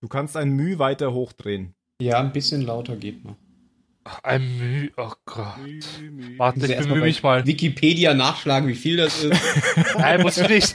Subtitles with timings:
[0.00, 1.74] Du kannst ein Müh weiter hochdrehen.
[2.00, 3.36] Ja, ein bisschen lauter geht noch.
[4.04, 5.58] Ach, Ein Müh, oh Gott.
[5.60, 6.38] Müh, Müh.
[6.38, 7.44] Warte, ich bemühe mich mal.
[7.46, 9.36] Wikipedia nachschlagen, wie viel das ist.
[9.98, 10.74] Nein, muss ich nicht.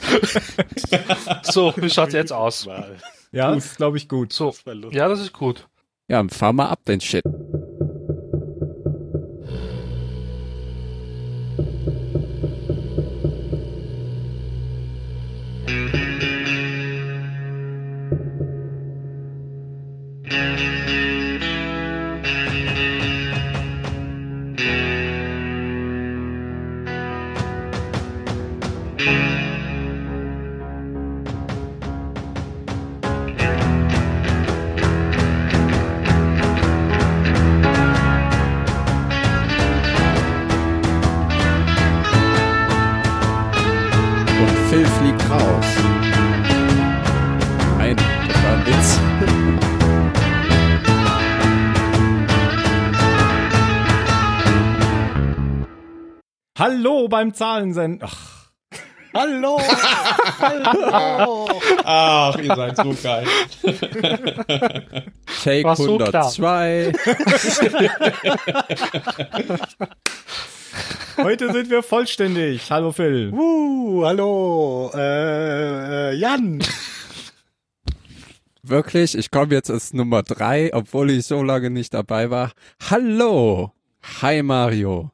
[1.42, 2.68] so, wie schaut's jetzt aus?
[3.32, 4.32] Ja, das ist, glaube ich, gut.
[4.32, 4.54] So,
[4.92, 5.66] ja, das ist gut.
[6.06, 7.24] Ja, fahr mal ab, den Shit.
[57.24, 58.00] Hallo beim Zahlensenden.
[58.02, 58.50] Ach,
[59.14, 59.58] Hallo!
[60.40, 61.48] Hallo!
[61.84, 63.26] Ach, ihr seid so geil.
[65.42, 66.30] Take War so klar.
[66.32, 66.92] 102.
[71.22, 72.70] heute sind wir vollständig.
[72.70, 73.32] Hallo Phil.
[73.32, 74.90] Uh, hallo!
[74.94, 76.62] Äh, äh, Jan!
[78.62, 82.52] Wirklich, ich komme jetzt als Nummer drei, obwohl ich so lange nicht dabei war.
[82.90, 83.72] Hallo.
[84.20, 85.13] Hi Mario.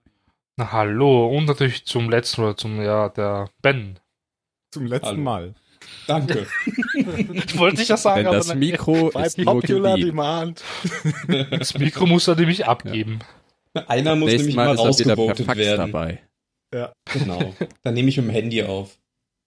[0.61, 1.27] Na, hallo.
[1.27, 3.99] Und natürlich zum letzten oder zum, ja, der Ben.
[4.71, 5.21] Zum letzten Hallo.
[5.23, 5.55] Mal.
[6.07, 6.47] Danke.
[6.93, 8.55] Ich wollte nicht das sagen, Wenn aber das.
[8.55, 9.97] Mikro ist Popular.
[9.97, 10.63] Demand.
[11.51, 13.21] das Mikro muss er nämlich abgeben.
[13.87, 15.93] Einer muss Nächstes nämlich Mal mal ist er wieder per rausgevotet werden.
[15.93, 16.23] dabei.
[17.15, 17.55] Genau.
[17.83, 18.99] Dann nehme ich mit dem Handy auf.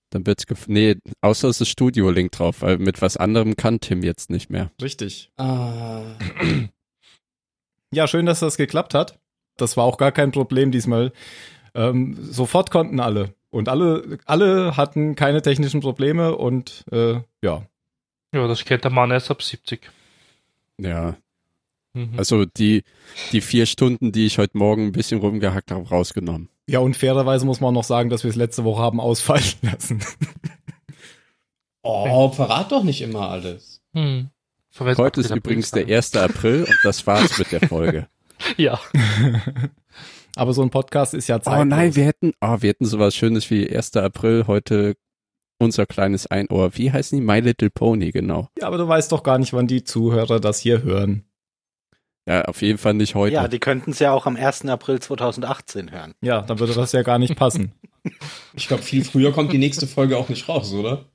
[0.10, 4.02] Dann wird's gef nee, außer es ist Studio-Link drauf, weil mit was anderem kann Tim
[4.02, 4.72] jetzt nicht mehr.
[4.82, 5.30] Richtig.
[5.38, 6.16] Ah.
[7.94, 9.20] Ja, schön, dass das geklappt hat.
[9.58, 11.12] Das war auch gar kein Problem diesmal.
[11.76, 13.34] Ähm, sofort konnten alle.
[13.50, 17.68] Und alle, alle hatten keine technischen Probleme und äh, ja.
[18.34, 19.92] Ja, das kennt der Mann erst ab 70.
[20.80, 21.16] Ja,
[21.96, 22.14] Mhm.
[22.18, 22.84] also die,
[23.32, 26.50] die vier Stunden, die ich heute Morgen ein bisschen rumgehackt habe, rausgenommen.
[26.66, 29.44] Ja, und fairerweise muss man auch noch sagen, dass wir es letzte Woche haben ausfallen
[29.62, 30.04] lassen.
[31.84, 33.82] Oh, verrat doch nicht immer alles.
[33.94, 34.30] Hm.
[34.80, 36.16] Heute ist übrigens der 1.
[36.16, 38.08] April und das war's mit der Folge.
[38.58, 38.80] Ja.
[40.36, 41.62] Aber so ein Podcast ist ja zeitlos.
[41.62, 43.96] Oh nein, wir hätten, oh, wir hätten sowas Schönes wie 1.
[43.98, 44.96] April, heute
[45.60, 46.76] unser kleines Einohr.
[46.76, 47.26] Wie heißen die?
[47.26, 48.50] My Little Pony, genau.
[48.60, 51.26] Ja, aber du weißt doch gar nicht, wann die Zuhörer das hier hören.
[52.28, 53.34] Ja, auf jeden Fall nicht heute.
[53.34, 54.66] Ja, die könnten es ja auch am 1.
[54.66, 56.14] April 2018 hören.
[56.22, 57.74] Ja, dann würde das ja gar nicht passen.
[58.54, 61.06] Ich glaube, viel früher kommt die nächste Folge auch nicht raus, oder?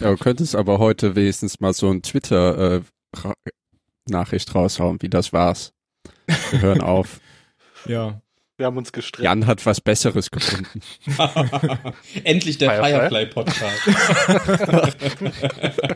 [0.00, 5.74] Ja, du könntest aber heute wenigstens mal so ein Twitter-Nachricht raushauen, wie das war's.
[6.50, 7.20] Wir hören auf.
[7.86, 8.20] Ja.
[8.56, 9.24] Wir haben uns gestritten.
[9.24, 10.82] Jan hat was Besseres gefunden.
[12.24, 13.26] Endlich der Firefly?
[13.26, 13.80] Firefly-Podcast.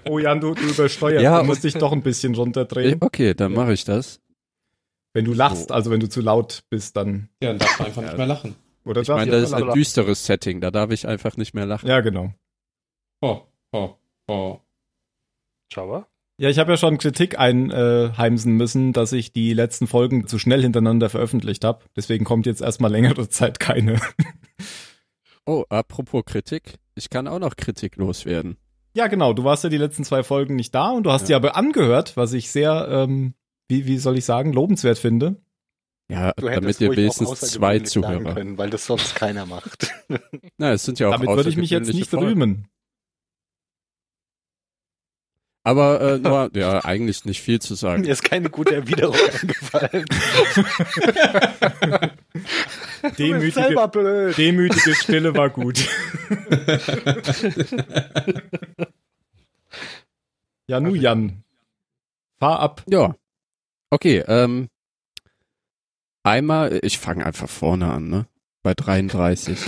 [0.08, 1.22] Oh Jan, du, du übersteuerst.
[1.22, 2.98] Ja, du musst dich doch ein bisschen runterdrehen.
[3.00, 4.20] Okay, dann mache ich das.
[5.12, 7.28] Wenn du lachst, also wenn du zu laut bist, dann.
[7.42, 8.56] ja, dann darf man einfach nicht mehr lachen.
[8.84, 11.66] Oder Ich meine, das ist ja, ein düsteres Setting, da darf ich einfach nicht mehr
[11.66, 11.88] lachen.
[11.88, 12.32] ja, genau.
[13.20, 13.42] Oh,
[13.72, 13.94] oh,
[14.28, 14.58] oh.
[15.70, 16.06] Java?
[16.36, 20.62] Ja, ich habe ja schon Kritik einheimsen müssen, dass ich die letzten Folgen zu schnell
[20.62, 21.84] hintereinander veröffentlicht habe.
[21.96, 24.00] Deswegen kommt jetzt erstmal längere Zeit keine.
[25.46, 28.56] Oh, apropos Kritik, ich kann auch noch Kritik loswerden.
[28.94, 29.34] Ja, genau.
[29.34, 31.26] Du warst ja die letzten zwei Folgen nicht da und du hast Ja.
[31.26, 33.34] die aber angehört, was ich sehr, ähm,
[33.68, 35.36] wie, wie soll ich sagen, lobenswert finde.
[36.10, 38.32] Ja, Du damit ihr wenigstens zwei Zuhörer.
[38.34, 39.92] können, weil das sonst keiner macht.
[40.56, 42.26] Na, es sind ja auch Damit würde ich mich jetzt nicht Folgen.
[42.26, 42.68] rühmen.
[45.66, 48.02] Aber äh, nur, ja, eigentlich nicht viel zu sagen.
[48.02, 50.04] Mir ist keine gute Erwiderung eingefallen.
[53.18, 55.88] Demütige, demütige Stille war gut.
[60.66, 61.44] ja, nu Jan.
[62.38, 62.82] Fahr ab.
[62.86, 63.14] Ja.
[63.90, 64.68] Okay, ähm,
[66.22, 68.26] einmal, ich fange einfach vorne an, ne?
[68.62, 69.58] Bei 33.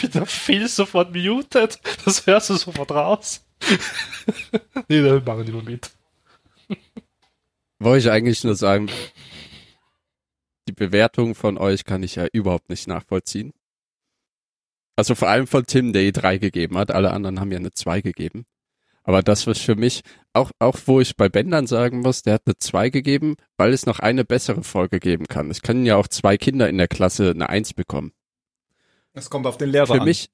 [0.00, 1.78] Wieder viel sofort muted.
[2.04, 3.44] Das hörst du sofort raus.
[4.88, 5.90] nee, dann machen die mal mit.
[7.78, 8.88] Wollte ich eigentlich nur sagen,
[10.68, 13.52] die Bewertung von euch kann ich ja überhaupt nicht nachvollziehen.
[14.96, 16.90] Also vor allem von Tim, der die 3 gegeben hat.
[16.90, 18.44] Alle anderen haben ja eine 2 gegeben.
[19.04, 22.42] Aber das was für mich, auch, auch wo ich bei Bendern sagen muss, der hat
[22.46, 25.50] eine 2 gegeben, weil es noch eine bessere Folge geben kann.
[25.50, 28.12] Es können ja auch zwei Kinder in der Klasse eine 1 bekommen.
[29.12, 30.04] Es kommt auf den Lehrer Für an.
[30.04, 30.30] mich,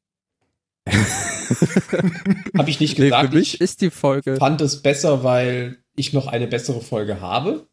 [2.59, 3.31] Habe ich nicht nee, gesagt.
[3.31, 7.21] für mich ich ist die Folge, fand es besser, weil ich noch eine bessere Folge
[7.21, 7.67] habe.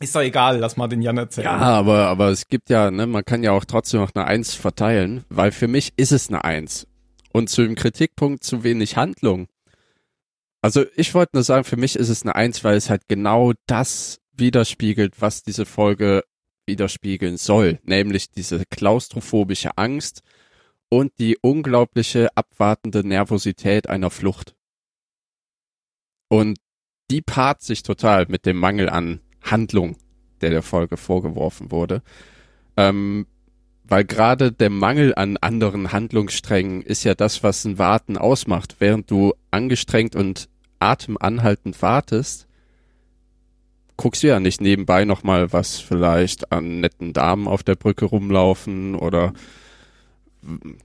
[0.00, 1.46] Ist doch egal, lass mal den Jan erzählen.
[1.46, 4.54] Ja, aber, aber es gibt ja, ne, man kann ja auch trotzdem noch eine Eins
[4.54, 6.86] verteilen, weil für mich ist es eine Eins.
[7.32, 9.48] Und zu dem Kritikpunkt zu wenig Handlung.
[10.62, 13.52] Also ich wollte nur sagen, für mich ist es eine Eins, weil es halt genau
[13.66, 16.22] das widerspiegelt, was diese Folge
[16.66, 20.22] widerspiegeln soll, nämlich diese klaustrophobische Angst
[20.88, 24.54] und die unglaubliche abwartende Nervosität einer Flucht.
[26.28, 26.58] Und
[27.10, 29.96] die paart sich total mit dem Mangel an Handlung,
[30.40, 32.02] der der Folge vorgeworfen wurde.
[32.76, 33.26] Ähm,
[33.84, 38.76] weil gerade der Mangel an anderen Handlungssträngen ist ja das, was ein Warten ausmacht.
[38.78, 42.46] Während du angestrengt und atemanhaltend wartest,
[43.96, 48.94] guckst du ja nicht nebenbei nochmal, was vielleicht an netten Damen auf der Brücke rumlaufen
[48.94, 49.32] oder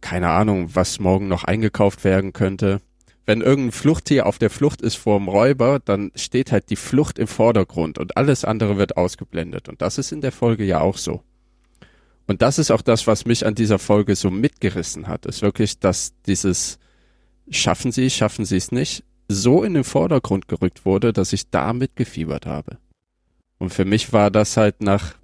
[0.02, 2.82] keine Ahnung, was morgen noch eingekauft werden könnte.
[3.26, 7.18] Wenn irgendein Fluchttier auf der Flucht ist vor dem Räuber, dann steht halt die Flucht
[7.20, 9.70] im Vordergrund und alles andere wird ausgeblendet.
[9.70, 11.22] Und das ist in der Folge ja auch so.
[12.28, 15.80] Und das ist auch das, was mich an dieser Folge so mitgerissen hat, ist wirklich,
[15.80, 16.80] dass dieses
[17.50, 21.74] Schaffen Sie, schaffen Sie es nicht, so in den Vordergrund gerückt wurde, dass ich da
[21.74, 22.78] mitgefiebert habe.
[23.58, 25.16] Und für mich war das halt nach,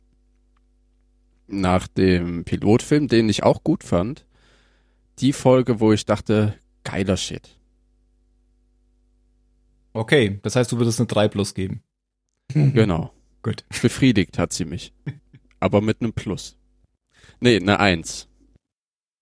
[1.47, 4.25] nach dem Pilotfilm, den ich auch gut fand,
[5.21, 7.60] die Folge, wo ich dachte, geiler Shit.
[9.94, 11.83] Okay, das heißt, du würdest eine 3 plus geben.
[12.54, 13.13] Genau.
[13.44, 13.63] Gut.
[13.81, 14.92] Befriedigt hat sie mich.
[15.60, 16.57] Aber mit einem Plus.
[17.39, 18.27] Nee, eine Eins.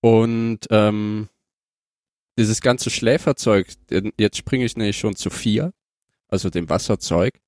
[0.02, 1.28] Und ähm,
[2.38, 3.68] dieses ganze Schläferzeug,
[4.18, 5.74] jetzt springe ich nämlich schon zu vier,
[6.30, 7.40] also dem Wasserzeug.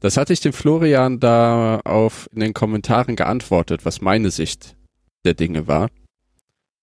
[0.00, 4.76] Das hatte ich dem Florian da auf in den Kommentaren geantwortet, was meine Sicht
[5.24, 5.90] der Dinge war.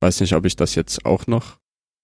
[0.02, 1.58] Weiß nicht, ob ich das jetzt auch noch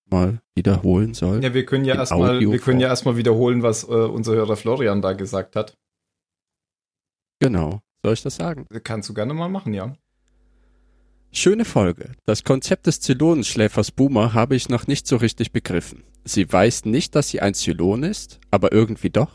[0.10, 1.44] mal wiederholen soll.
[1.44, 2.60] Ja, wir können ja erstmal, wir Audioform.
[2.62, 5.78] können ja erstmal wiederholen, was äh, unser Hörer Florian da gesagt hat.
[7.40, 7.82] Genau.
[8.04, 8.66] Soll ich das sagen?
[8.84, 9.96] Kannst du gerne mal machen, ja.
[11.32, 12.12] Schöne Folge.
[12.26, 16.04] Das Konzept des Zylonenschläfers Boomer habe ich noch nicht so richtig begriffen.
[16.26, 19.32] Sie weiß nicht, dass sie ein Zylon ist, aber irgendwie doch.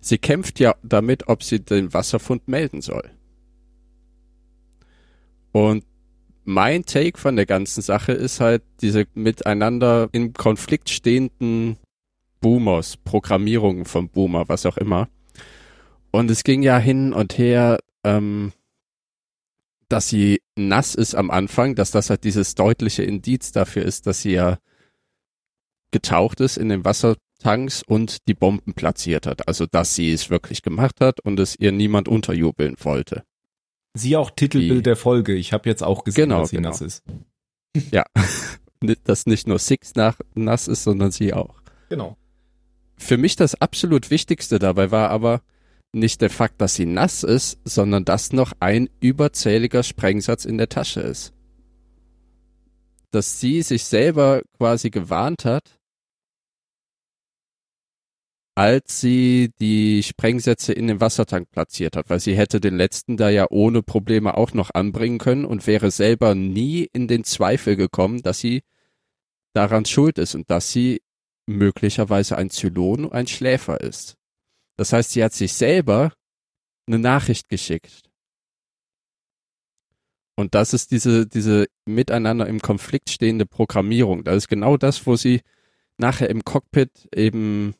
[0.00, 3.10] Sie kämpft ja damit, ob sie den Wasserfund melden soll.
[5.52, 5.84] Und
[6.46, 11.76] mein Take von der ganzen Sache ist halt diese miteinander im Konflikt stehenden
[12.40, 15.08] Boomers, Programmierungen von Boomer, was auch immer.
[16.12, 18.52] Und es ging ja hin und her, ähm,
[19.88, 24.22] dass sie nass ist am Anfang, dass das halt dieses deutliche Indiz dafür ist, dass
[24.22, 24.58] sie ja
[25.90, 29.48] getaucht ist in den Wassertanks und die Bomben platziert hat.
[29.48, 33.24] Also, dass sie es wirklich gemacht hat und es ihr niemand unterjubeln wollte.
[33.96, 35.34] Sie auch Titelbild Die- der Folge.
[35.34, 36.68] Ich habe jetzt auch gesehen, Genau, dass sie genau.
[36.70, 37.02] nass ist.
[37.90, 38.04] Ja.
[39.04, 41.60] dass nicht nur Six nach, nass ist, sondern sie auch.
[41.88, 42.16] Genau.
[42.98, 45.42] Für mich das absolut Wichtigste dabei war aber
[45.92, 50.68] nicht der Fakt, dass sie nass ist, sondern dass noch ein überzähliger Sprengsatz in der
[50.68, 51.32] Tasche ist.
[53.10, 55.75] Dass sie sich selber quasi gewarnt hat,
[58.56, 63.28] als sie die Sprengsätze in den Wassertank platziert hat, weil sie hätte den letzten da
[63.28, 68.22] ja ohne Probleme auch noch anbringen können und wäre selber nie in den Zweifel gekommen,
[68.22, 68.62] dass sie
[69.52, 71.02] daran schuld ist und dass sie
[71.44, 74.16] möglicherweise ein Zylon, ein Schläfer ist.
[74.78, 76.14] Das heißt, sie hat sich selber
[76.86, 78.04] eine Nachricht geschickt.
[80.34, 84.24] Und das ist diese, diese miteinander im Konflikt stehende Programmierung.
[84.24, 85.42] Das ist genau das, wo sie
[85.98, 87.74] nachher im Cockpit eben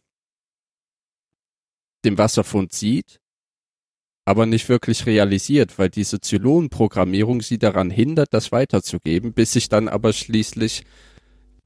[2.06, 3.20] den Wasserfund sieht,
[4.24, 9.88] aber nicht wirklich realisiert, weil diese Zylon-Programmierung sie daran hindert, das weiterzugeben, bis sich dann
[9.88, 10.84] aber schließlich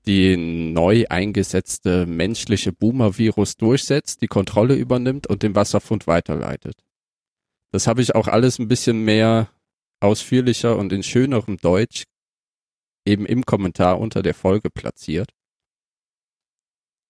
[0.07, 6.75] die neu eingesetzte menschliche Boomer-Virus durchsetzt, die Kontrolle übernimmt und den Wasserfund weiterleitet.
[7.71, 9.51] Das habe ich auch alles ein bisschen mehr
[10.01, 12.05] ausführlicher und in schönerem Deutsch
[13.07, 15.31] eben im Kommentar unter der Folge platziert.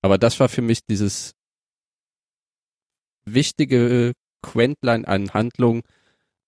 [0.03, 1.35] Aber das war für mich dieses
[3.25, 4.13] wichtige
[4.43, 5.83] Quentlein an Handlung,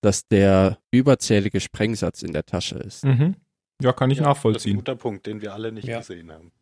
[0.00, 3.04] dass der überzählige Sprengsatz in der Tasche ist.
[3.04, 3.36] Mhm.
[3.80, 4.76] Ja, kann ich Ja, Das ist ein nachvollziehen.
[4.76, 5.98] guter Punkt, den wir alle nicht Ja.
[5.98, 6.52] gesehen haben.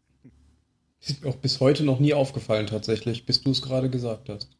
[1.00, 4.50] Ist mir auch bis heute noch nie aufgefallen tatsächlich, bis du es gerade gesagt hast.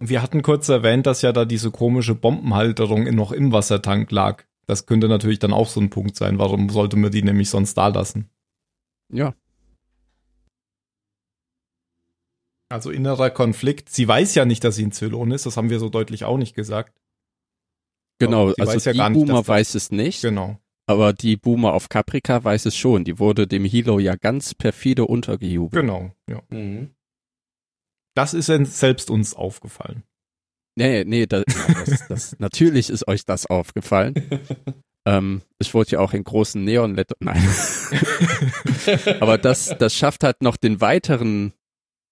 [0.00, 4.42] Wir hatten kurz erwähnt, dass ja da diese komische Bombenhalterung in- noch im Wassertank lag.
[4.66, 6.38] Das könnte natürlich dann auch so ein Punkt sein.
[6.38, 8.28] Warum sollte man die nämlich sonst da lassen?
[9.12, 9.34] Ja,
[12.72, 13.90] Also innerer Konflikt.
[13.90, 15.44] Sie weiß ja nicht, dass sie ein Zylon ist.
[15.44, 16.98] Das haben wir so deutlich auch nicht gesagt.
[18.18, 18.50] genau.
[18.50, 20.22] Sie Also weiß ja die gar nicht, Boomer weiß es nicht.
[20.22, 20.58] Genau.
[20.86, 23.04] Aber die Boomer auf Caprica weiß es schon.
[23.04, 25.82] Die wurde dem Hilo ja ganz perfide untergejubelt.
[25.82, 26.12] Genau.
[26.28, 26.42] Ja.
[26.48, 26.94] Mhm.
[28.14, 30.02] Das ist selbst uns aufgefallen.
[30.74, 34.14] Nee, nee, das, das, das, natürlich ist euch das aufgefallen.
[35.06, 37.18] ähm, es wurde ja auch in großen Neonlettern.
[37.20, 37.48] Nein.
[39.20, 41.52] Aber das, das schafft halt noch den weiteren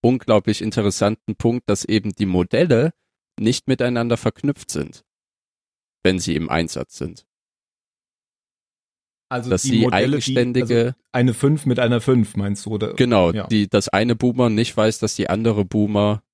[0.02, 2.92] unglaublich interessanten Punkt, dass eben die Modelle
[3.38, 5.04] nicht miteinander verknüpft sind,
[6.02, 7.26] wenn sie im Einsatz sind.
[9.30, 12.71] Also Dass sie eigenständige, Die, also eine 5 mit einer 5, meinst du?
[12.71, 12.95] Oder?
[12.95, 13.47] genau, ja.
[13.47, 16.25] die, das eine Boomer nicht weiß, dass die andere Boomer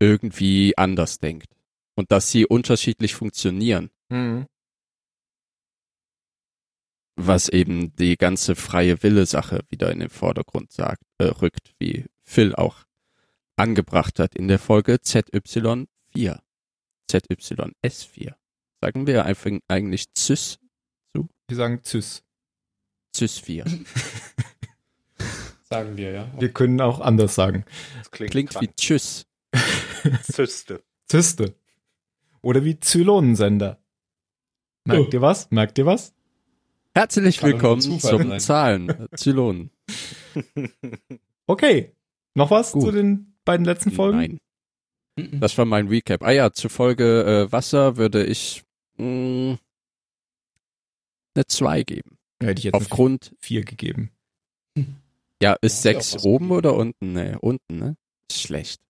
[0.00, 1.54] irgendwie anders denkt.
[1.94, 3.90] Und dass sie unterschiedlich funktionieren.
[4.10, 4.46] Mhm.
[7.16, 12.54] was eben die ganze freie Wille-Sache wieder in den Vordergrund sagt, äh, rückt, wie Phil
[12.54, 12.84] auch
[13.56, 15.86] angebracht hat in der Folge ZY4.
[17.10, 18.34] ZYS4.
[18.80, 20.58] Sagen wir einfach eigentlich Cis,
[21.14, 22.22] Wir sagen Cis.
[23.14, 23.86] Cis4.
[25.70, 26.32] Sagen wir, ja.
[26.38, 27.64] Wir können auch anders sagen.
[27.98, 29.26] Das klingt, Klingt wie Tschüss.
[30.22, 30.84] Zyste.
[31.08, 31.54] Zyste.
[32.42, 33.80] Oder wie Zylonensender.
[34.84, 35.16] Merkt Oh.
[35.16, 35.50] ihr was?
[35.50, 36.12] Merkt ihr was?
[36.94, 38.38] Herzlich willkommen zum sein.
[38.40, 39.70] Zahlen, Zylonen.
[41.46, 41.94] Okay.
[42.34, 42.82] Noch was Gut.
[42.82, 44.18] zu den beiden letzten Folgen?
[44.18, 44.38] Nein,
[45.16, 45.38] Mhm.
[45.40, 46.22] das war mein Recap.
[46.24, 48.64] Ah ja, zur Folge äh, Wasser würde ich
[48.96, 49.58] mh,
[51.36, 52.18] eine 2 geben.
[52.42, 54.10] Ja, hätte ich jetzt Aufgrund, 4 gegeben.
[54.76, 54.90] ja, ist
[55.40, 56.56] Ja, ist ja 6 auch was oben gegeben.
[56.58, 57.12] oder unten?
[57.12, 57.96] Nee, unten, ne?
[58.28, 58.80] Ist schlecht.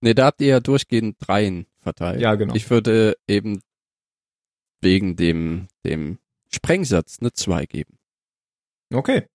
[0.00, 2.20] Nee, da habt ihr ja durchgehend Dreien verteilt.
[2.20, 2.54] Ja, genau.
[2.54, 3.60] Ich würde eben
[4.80, 6.18] wegen dem, dem
[6.52, 7.98] Sprengsatz eine 2 geben.
[8.92, 9.26] Okay.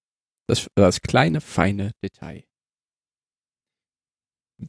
[0.48, 2.44] Das, das kleine, feine Detail.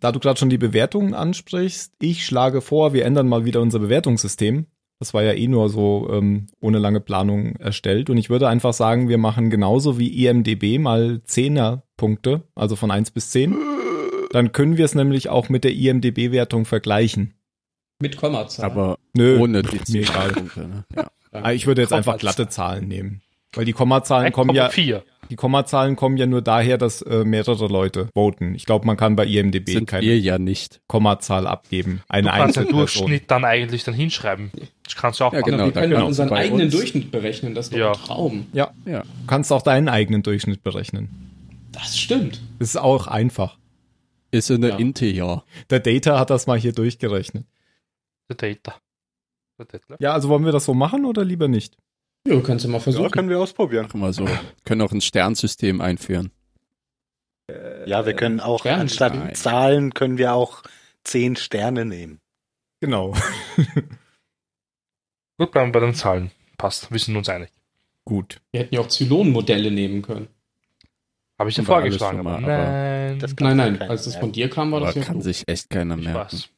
[0.01, 3.79] Da du gerade schon die Bewertungen ansprichst, ich schlage vor, wir ändern mal wieder unser
[3.79, 4.67] Bewertungssystem.
[5.01, 8.11] Das war ja eh nur so ähm, ohne lange Planung erstellt.
[8.11, 12.91] Und ich würde einfach sagen, wir machen genauso wie IMDB mal 10er Punkte, also von
[12.91, 13.57] 1 bis 10.
[14.31, 17.35] Dann können wir es nämlich auch mit der IMDB-Wertung vergleichen.
[18.01, 18.71] Mit Kommazahl.
[18.71, 20.31] Aber Nö, ohne die mir egal.
[20.33, 20.61] Punkte.
[20.61, 20.85] Ne?
[20.97, 21.11] Ja.
[21.33, 22.35] Ah, Ich würde jetzt einfach Kommazahlen.
[22.37, 23.21] glatte Zahlen nehmen.
[23.55, 25.03] Weil die Kommazahlen kommen ja, 1,4.
[25.31, 28.55] Die Kommazahlen kommen ja nur daher, dass äh, mehrere Leute voten.
[28.55, 30.81] Ich glaube, man kann bei IMDB Sind keine wir ja nicht.
[30.87, 32.03] Kommazahl abgeben.
[32.09, 32.69] Du Eine kannst den.
[32.69, 34.51] Durchschnitt dann eigentlich dann hinschreiben.
[34.85, 35.51] Das kannst du auch Ja, machen.
[35.53, 35.65] genau.
[35.67, 37.55] wir können kann unseren eigenen uns- Durchschnitt berechnen.
[37.55, 37.93] Das ist doch Ja.
[37.93, 38.47] ein Traum.
[38.53, 38.73] Ja.
[38.85, 41.09] Du kannst auch deinen eigenen Durchschnitt berechnen.
[41.73, 42.41] Das stimmt.
[42.59, 43.59] Das ist auch einfach.
[44.31, 44.77] Ist eine Ja.
[44.77, 45.45] Integer.
[45.71, 47.45] Der Data hat das mal hier durchgerechnet.
[48.29, 48.75] Der Data.
[49.59, 49.97] Der Data.
[50.01, 51.77] Ja, also wollen wir das so machen oder lieber nicht?
[52.27, 53.11] Ja, kannst du mal Ja, versuchen.
[53.11, 53.85] können wir ausprobieren.
[53.87, 54.27] Machen wir so.
[54.65, 56.31] Können auch ein Sternsystem einführen.
[57.87, 59.35] Ja, wir können auch Sterne- anstatt Nein.
[59.35, 60.63] Zahlen können wir auch
[61.05, 62.21] zehn Sterne nehmen.
[62.81, 63.13] Genau.
[65.39, 66.31] Gut, bleiben wir bei den Zahlen.
[66.57, 67.51] Passt, wir sind uns einig.
[68.07, 68.41] Gut.
[68.53, 70.29] wir hätten ja auch Zylonenmodelle nehmen können.
[71.39, 73.19] Habe ich ja alles vorgeschlagen, mal, aber nein.
[73.19, 75.25] Das Nein, nein, als es von dir kam, war Aber das ja kann gut.
[75.25, 76.15] sich echt keiner merken.
[76.15, 76.49] weiß.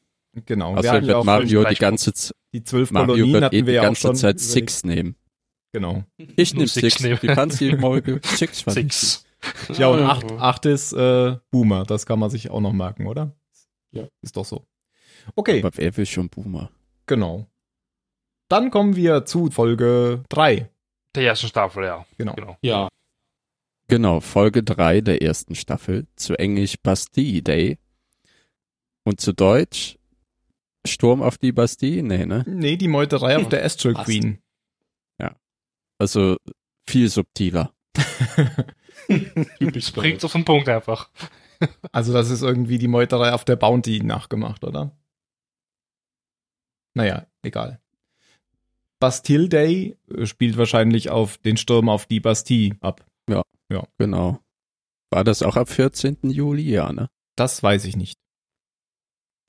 [0.45, 0.73] Genau.
[0.75, 2.13] Außerdem hatten ja wird auch Mario die ganze,
[2.53, 4.15] die zwölf Mario Kolonien wird eh hatten die wir ja auch ganze schon.
[4.15, 4.39] Zeit.
[4.39, 5.15] Six nehmen.
[5.73, 6.03] Genau.
[6.17, 7.19] Ich nehme Six nehmen.
[7.21, 8.63] Du kannst die Folge Six.
[8.67, 9.25] Six.
[9.77, 11.83] Ja, und acht, acht ist äh, Boomer.
[11.83, 13.35] Das kann man sich auch noch merken, oder?
[13.91, 14.07] Ja.
[14.21, 14.65] Ist doch so.
[15.35, 16.71] Okay, Aber wer will schon Boomer?
[17.05, 17.47] genau.
[18.49, 20.69] Dann kommen wir zu Folge 3.
[21.15, 22.05] Der ersten Staffel, ja.
[22.17, 22.33] Genau.
[22.33, 22.57] Genau.
[22.61, 22.87] Ja,
[23.89, 26.07] Genau, Folge 3 der ersten Staffel.
[26.15, 27.77] Zu Englisch Bastille Day.
[29.03, 29.97] Und zu Deutsch
[30.85, 32.03] Sturm auf die Bastille?
[32.03, 32.43] Nee, ne?
[32.47, 33.93] Nee, die Meuterei auf der Astral.
[33.95, 34.39] Queen.
[35.99, 36.37] Also
[36.87, 37.73] viel subtiler.
[39.57, 41.09] typisch Bringt auf den Punkt einfach.
[41.91, 44.95] Also das ist irgendwie die Meuterei auf der Bounty nachgemacht, oder?
[46.93, 47.81] Naja, egal.
[48.99, 53.05] Bastille Day spielt wahrscheinlich auf den Sturm auf die Bastille ab.
[53.97, 54.39] Genau.
[55.11, 56.17] War das auch ab 14.
[56.23, 56.69] Juli?
[56.69, 57.09] Ja, ne?
[57.35, 58.19] Das weiß ich nicht.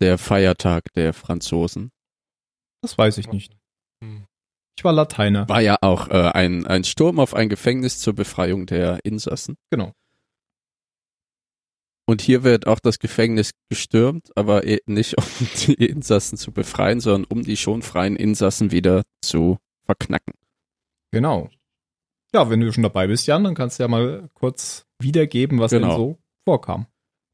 [0.00, 1.90] Der Feiertag der Franzosen.
[2.82, 3.56] Das weiß ich nicht.
[4.02, 4.27] Hm.
[4.78, 5.48] Ich war Lateiner.
[5.48, 9.56] War ja auch äh, ein, ein Sturm auf ein Gefängnis zur Befreiung der Insassen.
[9.70, 9.92] Genau.
[12.06, 15.24] Und hier wird auch das Gefängnis gestürmt, aber eh nicht um
[15.66, 20.34] die Insassen zu befreien, sondern um die schon freien Insassen wieder zu verknacken.
[21.10, 21.50] Genau.
[22.32, 25.72] Ja, wenn du schon dabei bist, Jan, dann kannst du ja mal kurz wiedergeben, was
[25.72, 25.88] Genau.
[25.88, 26.86] denn so vorkam.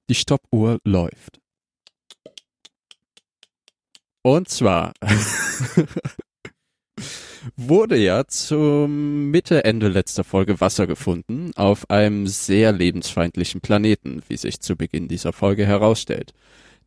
[0.09, 1.43] Die Stoppuhr läuft.
[4.23, 4.95] Und zwar
[7.57, 14.37] wurde ja zum Mitte, Ende letzter Folge Wasser gefunden auf einem sehr lebensfeindlichen Planeten, wie
[14.37, 16.33] sich zu Beginn dieser Folge herausstellt.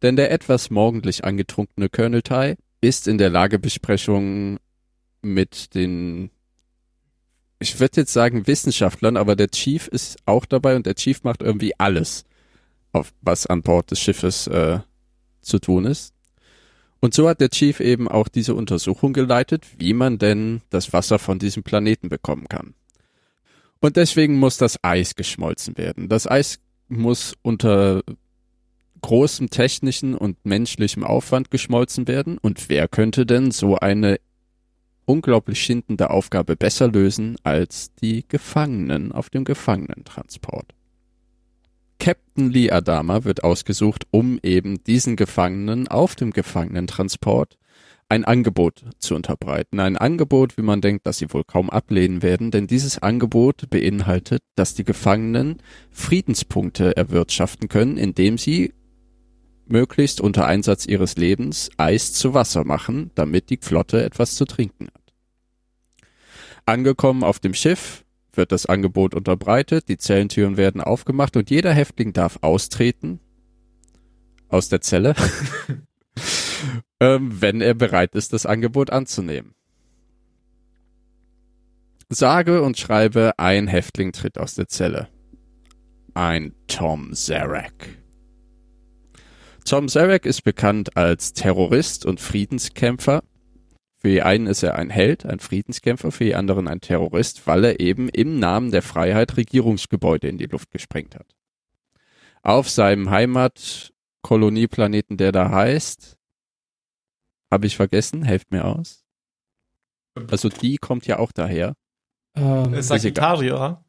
[0.01, 4.57] Denn der etwas morgendlich angetrunkene Colonel Tai ist in der Lagebesprechung
[5.21, 6.29] mit den,
[7.59, 11.41] ich würde jetzt sagen Wissenschaftlern, aber der Chief ist auch dabei und der Chief macht
[11.41, 12.25] irgendwie alles,
[12.91, 14.79] auf was an Bord des Schiffes äh,
[15.41, 16.13] zu tun ist.
[16.99, 21.19] Und so hat der Chief eben auch diese Untersuchung geleitet, wie man denn das Wasser
[21.19, 22.73] von diesem Planeten bekommen kann.
[23.79, 26.09] Und deswegen muss das Eis geschmolzen werden.
[26.09, 28.01] Das Eis muss unter
[29.01, 32.37] großem technischen und menschlichem Aufwand geschmolzen werden.
[32.39, 34.19] Und wer könnte denn so eine
[35.05, 40.73] unglaublich schindende Aufgabe besser lösen als die Gefangenen auf dem Gefangenentransport?
[41.99, 47.57] Captain Lee Adama wird ausgesucht, um eben diesen Gefangenen auf dem Gefangenentransport
[48.09, 49.79] ein Angebot zu unterbreiten.
[49.79, 54.41] Ein Angebot, wie man denkt, dass sie wohl kaum ablehnen werden, denn dieses Angebot beinhaltet,
[54.55, 55.57] dass die Gefangenen
[55.91, 58.73] Friedenspunkte erwirtschaften können, indem sie
[59.65, 64.87] möglichst unter Einsatz ihres Lebens Eis zu Wasser machen, damit die Flotte etwas zu trinken
[64.87, 65.13] hat.
[66.65, 68.05] Angekommen auf dem Schiff
[68.37, 73.19] wird das Angebot unterbreitet, die Zellentüren werden aufgemacht und jeder Häftling darf austreten
[74.49, 75.15] aus der Zelle,
[76.99, 79.53] ähm, wenn er bereit ist, das Angebot anzunehmen.
[82.09, 85.09] Sage und schreibe, ein Häftling tritt aus der Zelle.
[86.13, 88.01] Ein Tom Zarek.
[89.65, 93.23] Tom Zarek ist bekannt als Terrorist und Friedenskämpfer.
[93.97, 97.63] Für die einen ist er ein Held, ein Friedenskämpfer, für die anderen ein Terrorist, weil
[97.65, 101.25] er eben im Namen der Freiheit Regierungsgebäude in die Luft gesprengt hat.
[102.43, 106.15] Auf seinem Heimatkolonieplaneten, der da heißt,
[107.49, 109.03] habe ich vergessen, helft mir aus.
[110.29, 111.75] Also die kommt ja auch daher.
[112.35, 113.83] Ähm, Sagittarier.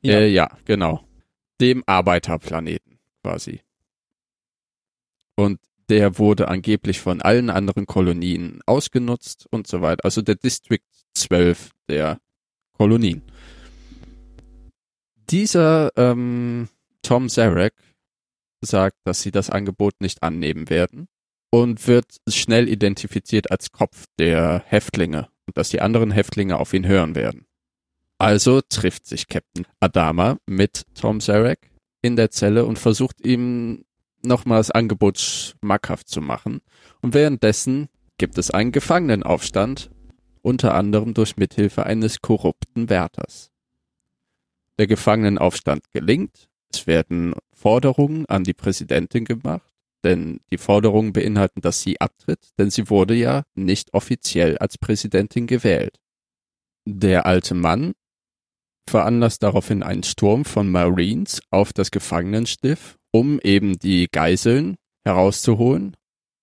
[0.00, 0.12] Ja.
[0.12, 1.04] Äh, ja, genau.
[1.60, 3.60] Dem Arbeiterplaneten quasi.
[5.36, 10.04] Und der wurde angeblich von allen anderen Kolonien ausgenutzt und so weiter.
[10.04, 10.80] Also der District
[11.14, 12.18] 12 der
[12.72, 13.22] Kolonien.
[15.30, 16.68] Dieser ähm,
[17.02, 17.74] Tom Zarek
[18.60, 21.08] sagt, dass sie das Angebot nicht annehmen werden
[21.50, 26.86] und wird schnell identifiziert als Kopf der Häftlinge und dass die anderen Häftlinge auf ihn
[26.86, 27.46] hören werden.
[28.18, 31.70] Also trifft sich Captain Adama mit Tom Zarek
[32.02, 33.84] in der Zelle und versucht ihm
[34.24, 36.60] nochmal das Angebot schmackhaft zu machen.
[37.00, 39.90] Und währenddessen gibt es einen Gefangenenaufstand,
[40.42, 43.50] unter anderem durch Mithilfe eines korrupten Wärters.
[44.78, 49.72] Der Gefangenenaufstand gelingt, es werden Forderungen an die Präsidentin gemacht,
[50.04, 55.46] denn die Forderungen beinhalten, dass sie abtritt, denn sie wurde ja nicht offiziell als Präsidentin
[55.46, 56.00] gewählt.
[56.84, 57.92] Der alte Mann
[58.88, 65.96] veranlasst daraufhin einen Sturm von Marines auf das Gefangenenstiff, um eben die Geiseln herauszuholen.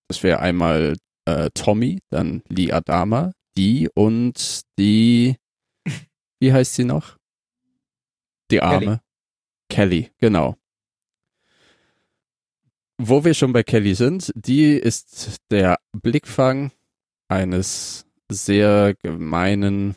[0.07, 5.35] Das wäre einmal äh, Tommy, dann Lee Adama, die und die,
[6.39, 7.17] wie heißt sie noch?
[8.51, 9.01] Die Arme.
[9.69, 10.55] Kelly, genau.
[12.97, 16.71] Wo wir schon bei Kelly sind, die ist der Blickfang
[17.29, 19.95] eines sehr gemeinen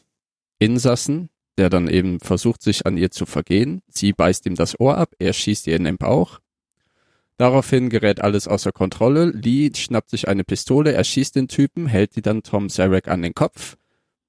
[0.59, 3.83] Insassen, der dann eben versucht, sich an ihr zu vergehen.
[3.89, 6.39] Sie beißt ihm das Ohr ab, er schießt ihr in den Bauch.
[7.39, 9.31] Daraufhin gerät alles außer Kontrolle.
[9.31, 13.35] Lee schnappt sich eine Pistole, erschießt den Typen, hält die dann Tom Zarek an den
[13.35, 13.77] Kopf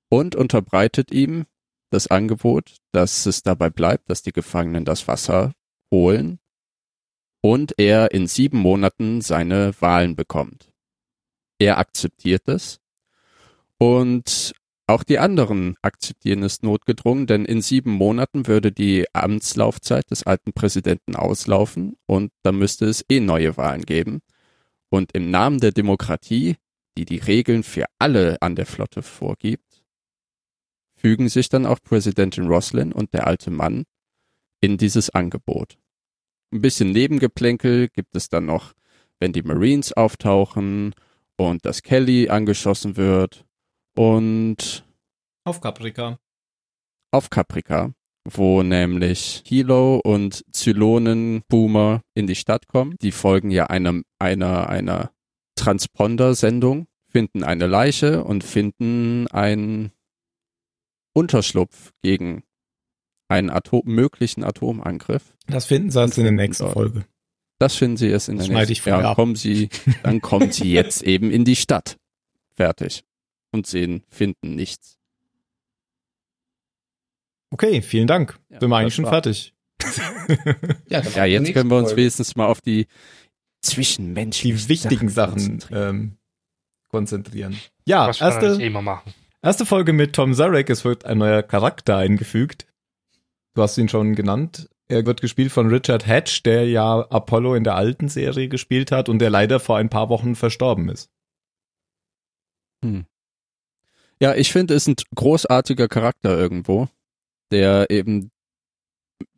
[0.10, 1.46] und unterbreitet ihm
[1.90, 5.54] das Angebot, dass es dabei bleibt, dass die Gefangenen das Wasser
[5.92, 6.40] holen
[7.42, 10.72] und er in sieben Monaten seine Wahlen bekommt.
[11.60, 12.80] Er akzeptiert es
[13.78, 14.54] und
[14.86, 20.52] auch die anderen akzeptieren es notgedrungen, denn in sieben Monaten würde die Amtslaufzeit des alten
[20.52, 24.20] Präsidenten auslaufen und da müsste es eh neue Wahlen geben.
[24.90, 26.58] Und im Namen der Demokratie,
[26.98, 29.84] die die Regeln für alle an der Flotte vorgibt,
[30.96, 33.86] fügen sich dann auch Präsidentin Roslin und der alte Mann
[34.62, 35.78] in dieses Angebot.
[36.52, 38.74] Ein bisschen Nebengeplänkel gibt es dann noch,
[39.20, 40.94] wenn die Marines auftauchen
[41.38, 43.46] und dass Kelly angeschossen wird
[43.96, 44.86] und
[45.46, 46.20] Auf Caprica.
[47.12, 47.94] auf Caprica,
[48.28, 52.96] wo nämlich Hilo und Zylonen-Boomer in die Stadt kommen.
[53.02, 55.12] Die folgen ja einem, einer, einer
[55.56, 59.92] Transponder-Sendung, finden eine Leiche und finden einen
[61.14, 62.44] Unterschlupf gegen
[63.30, 65.36] einen Atom möglichen Atomangriff.
[65.48, 66.74] Das finden sie erst in der nächsten dort.
[66.74, 67.06] Folge.
[67.60, 69.16] Das finden sie erst in Das der nächsten vorher ja, ab.
[69.16, 69.70] kommen sie,
[70.02, 71.98] dann kommen sie jetzt eben in die Stadt.
[72.56, 73.04] Fertig.
[73.54, 74.98] Und sehen, finden nichts.
[77.52, 78.40] Okay, vielen Dank.
[78.50, 79.54] Ja, Sind wir eigentlich schon war- fertig.
[80.90, 82.02] Ja, Ja, jetzt können wir uns Folge.
[82.02, 82.88] wenigstens mal auf die
[83.62, 85.90] zwischenmenschlichen Die wichtigen Sachen konzentrieren.
[85.90, 86.18] ähm,
[86.90, 87.60] konzentrieren.
[87.86, 89.14] Ja, Was erste, immer machen.
[89.42, 90.70] erste Folge mit Tom Zarek.
[90.70, 92.66] Es wird ein neuer Charakter eingefügt.
[93.54, 94.68] Du hast ihn schon genannt.
[94.88, 99.10] Er wird gespielt von Richard Hatch, der ja Apollo in der alten Serie gespielt hat
[99.10, 101.10] und der leider vor ein paar Wochen verstorben ist.
[102.84, 103.06] Hm.
[104.20, 106.88] Ja, ich finde, es ist ein großartiger Charakter irgendwo,
[107.52, 108.32] der eben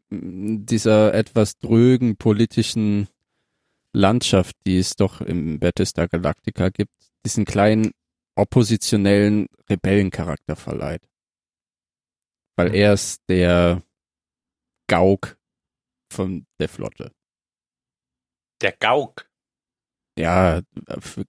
[0.09, 3.07] dieser etwas drögen politischen
[3.93, 6.91] Landschaft, die es doch im Battlestar Galactica gibt,
[7.25, 7.91] diesen kleinen
[8.35, 11.07] oppositionellen Rebellencharakter verleiht.
[12.57, 13.81] Weil er ist der
[14.87, 15.37] Gauk
[16.11, 17.11] von der Flotte.
[18.61, 19.29] Der Gauk.
[20.17, 20.61] Ja,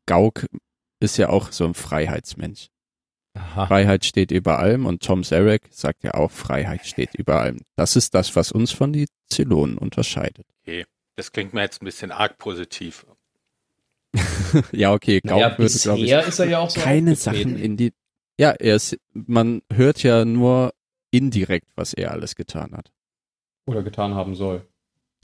[0.07, 0.47] Gauk
[1.01, 2.69] ist ja auch so ein Freiheitsmensch.
[3.37, 3.67] Aha.
[3.67, 7.61] Freiheit steht über allem und Tom Zarek sagt ja auch, Freiheit steht über allem.
[7.77, 10.47] Das ist das, was uns von den Zylonen unterscheidet.
[11.17, 13.07] Das klingt mir jetzt ein bisschen arg positiv.
[14.73, 17.17] ja, okay, Naja, würde, glaube ich, ist er ja auch so keine.
[17.17, 17.93] Sachen in die.
[18.39, 20.75] Ja, er ist, man hört ja nur
[21.11, 22.93] indirekt, was er alles getan hat.
[23.65, 24.67] Oder getan haben soll.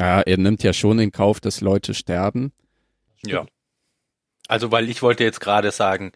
[0.00, 2.52] Ja, er nimmt ja schon in Kauf, dass Leute sterben.
[3.24, 3.46] Ja.
[4.48, 6.12] Also, weil ich wollte jetzt gerade sagen,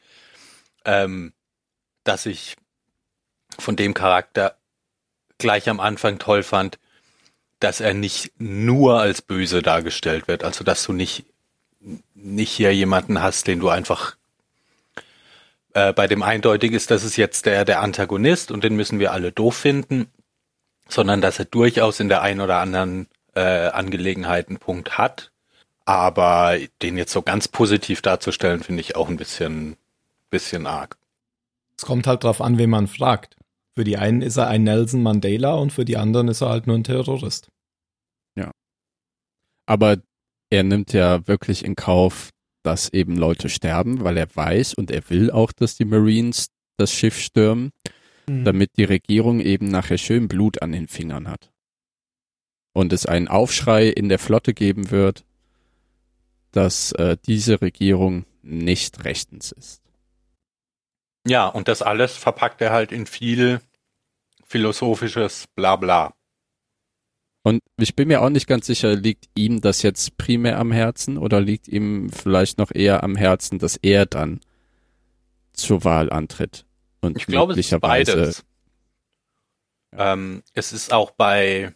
[0.86, 1.34] ähm,
[2.08, 2.56] dass ich
[3.58, 4.56] von dem Charakter
[5.38, 6.78] gleich am Anfang toll fand,
[7.60, 10.44] dass er nicht nur als böse dargestellt wird.
[10.44, 11.24] Also, dass du nicht,
[12.14, 14.16] nicht hier jemanden hast, den du einfach
[15.74, 19.12] äh, bei dem eindeutig ist, das ist jetzt der, der Antagonist und den müssen wir
[19.12, 20.10] alle doof finden,
[20.88, 25.32] sondern dass er durchaus in der einen oder anderen äh, Angelegenheit einen Punkt hat.
[25.84, 29.76] Aber den jetzt so ganz positiv darzustellen, finde ich auch ein bisschen,
[30.30, 30.96] bisschen arg.
[31.78, 33.36] Es kommt halt drauf an, wen man fragt.
[33.76, 36.66] Für die einen ist er ein Nelson Mandela und für die anderen ist er halt
[36.66, 37.48] nur ein Terrorist.
[39.68, 39.98] Aber
[40.48, 42.30] er nimmt ja wirklich in Kauf,
[42.62, 46.92] dass eben Leute sterben, weil er weiß und er will auch, dass die Marines das
[46.92, 47.72] Schiff stürmen,
[48.28, 48.44] Mhm.
[48.44, 51.52] damit die Regierung eben nachher schön Blut an den Fingern hat.
[52.72, 55.24] Und es einen Aufschrei in der Flotte geben wird,
[56.52, 59.82] dass äh, diese Regierung nicht rechtens ist.
[61.26, 63.60] Ja, und das alles verpackt er halt in viel
[64.44, 66.14] philosophisches Blabla.
[67.42, 71.18] Und ich bin mir auch nicht ganz sicher, liegt ihm das jetzt primär am Herzen
[71.18, 74.40] oder liegt ihm vielleicht noch eher am Herzen, dass er dann
[75.52, 76.64] zur Wahl antritt
[77.00, 78.44] und Ich glaube, es ist beides.
[79.92, 81.72] Ähm, es ist auch bei,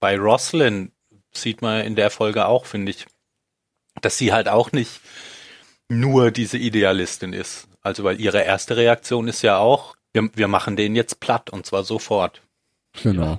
[0.00, 0.92] bei Roslyn,
[1.32, 3.06] sieht man in der Folge auch, finde ich,
[4.00, 5.00] dass sie halt auch nicht
[5.88, 7.68] nur diese Idealistin ist.
[7.82, 11.66] Also, weil ihre erste Reaktion ist ja auch, wir, wir machen den jetzt platt und
[11.66, 12.42] zwar sofort.
[13.02, 13.38] genau.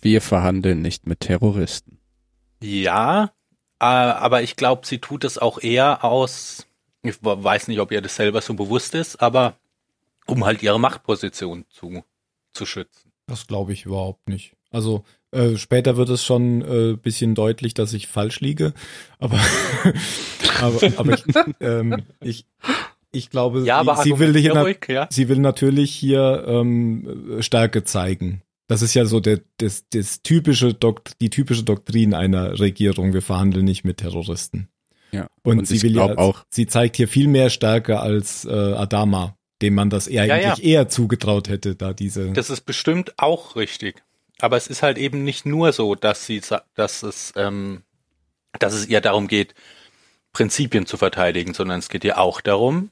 [0.00, 1.98] Wir verhandeln nicht mit Terroristen.
[2.62, 3.32] Ja,
[3.80, 6.66] äh, aber ich glaube, sie tut es auch eher aus,
[7.02, 9.54] ich weiß nicht, ob ihr das selber so bewusst ist, aber
[10.26, 12.04] um halt ihre Machtposition zu,
[12.52, 13.12] zu schützen.
[13.26, 14.54] Das glaube ich überhaupt nicht.
[14.70, 18.74] Also äh, später wird es schon ein äh, bisschen deutlich, dass ich falsch liege.
[19.18, 19.40] Aber,
[20.60, 21.24] aber, aber ich,
[21.60, 22.46] ähm, ich,
[23.16, 25.08] ich glaube, Ja, aber sie, sie, will hier, ruhig, ja.
[25.10, 28.42] sie will natürlich hier ähm, Stärke zeigen.
[28.68, 33.12] Das ist ja so der, das, das typische Dokt, die typische Doktrin einer Regierung.
[33.12, 34.68] Wir verhandeln nicht mit Terroristen.
[35.12, 35.28] Ja.
[35.44, 39.36] Und, Und sie will ja, auch- sie zeigt hier viel mehr Stärke als äh, Adama,
[39.62, 42.32] dem man das eher Ja, eigentlich eher zugetraut hätte, da diese.
[42.32, 44.02] Das ist bestimmt auch richtig.
[44.40, 46.42] Aber es ist halt eben nicht nur so, dass sie,
[46.74, 47.82] dass es, ähm,
[48.58, 49.54] dass es ihr darum geht,
[50.32, 52.90] Prinzipien zu verteidigen, sondern es geht ihr auch darum,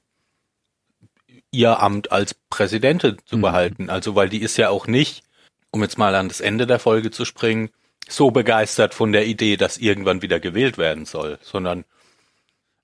[1.54, 3.42] ihr Amt als Präsidentin zu Mhm.
[3.42, 3.90] behalten.
[3.90, 5.22] Also, weil die ist ja auch nicht,
[5.70, 7.70] um jetzt mal an das Ende der Folge zu springen,
[8.08, 11.84] so begeistert von der Idee, dass irgendwann wieder gewählt werden soll, sondern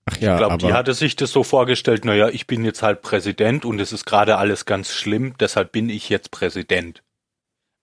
[0.07, 3.03] Ach ja, ich glaube, die hatte sich das so vorgestellt, naja, ich bin jetzt halt
[3.03, 7.03] Präsident und es ist gerade alles ganz schlimm, deshalb bin ich jetzt Präsident.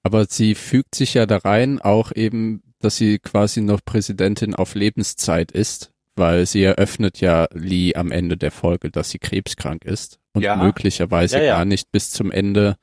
[0.04, 4.74] Aber sie fügt sich ja da rein, auch eben, dass sie quasi noch Präsidentin auf
[4.76, 10.20] Lebenszeit ist, weil sie eröffnet ja Lee am Ende der Folge, dass sie krebskrank ist
[10.38, 10.56] und Ja.
[10.56, 11.56] möglicherweise Ja, ja.
[11.58, 12.78] gar nicht bis zum Ende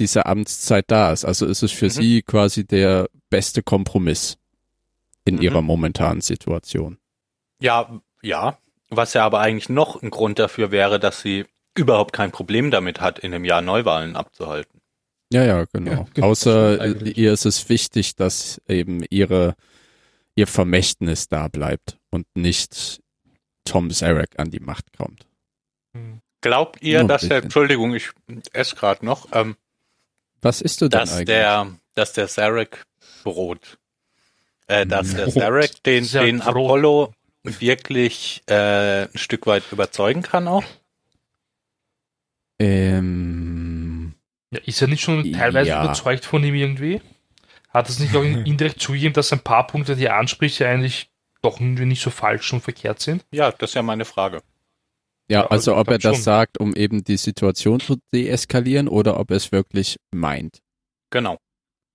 [0.00, 1.24] dieser Amtszeit da ist.
[1.24, 1.90] Also ist es für Mhm.
[1.90, 4.38] sie quasi der beste Kompromiss
[5.24, 5.42] in Mhm.
[5.42, 6.98] ihrer momentanen Situation.
[7.60, 8.58] Ja, ja.
[8.90, 11.44] Was ja aber eigentlich noch ein Grund dafür wäre, dass sie
[11.76, 14.80] überhaupt kein Problem damit hat, in einem Jahr Neuwahlen abzuhalten.
[15.32, 15.90] Ja, ja, genau.
[15.92, 16.84] Ja, genau, Außer
[17.16, 19.54] ihr ist es wichtig, dass eben ihre,
[20.34, 23.00] ihr Vermächtnis da bleibt und nicht
[23.64, 25.26] Tom Zarek an die Macht kommt.
[26.42, 27.42] Glaubt ihr, dass der.
[27.44, 28.10] Entschuldigung, ich
[28.52, 29.56] esse gerade noch, ähm,
[30.42, 31.26] Was isst du denn dass eigentlich?
[31.26, 32.84] der, dass der Zarek
[33.24, 33.78] Brot,
[34.66, 35.34] äh, dass der Brot.
[35.34, 36.48] Zarek den, Sehr den Brot.
[36.48, 40.64] Apollo wirklich äh, ein Stück weit überzeugen kann auch?
[42.58, 44.14] ähm,
[44.52, 45.84] Ja, ist er nicht schon teilweise Ja.
[45.84, 47.00] überzeugt von ihm irgendwie?
[47.70, 51.08] Hat es nicht auch indirekt zugegeben, dass ein paar Punkte, die er anspricht, ja eigentlich
[51.40, 53.24] doch irgendwie nicht so falsch und verkehrt sind?
[53.32, 54.42] Ja, das ist ja meine Frage.
[55.28, 56.22] Ja, also also ob er das schon.
[56.24, 60.58] sagt, um eben die Situation zu deeskalieren oder ob er es wirklich meint.
[61.10, 61.38] Genau.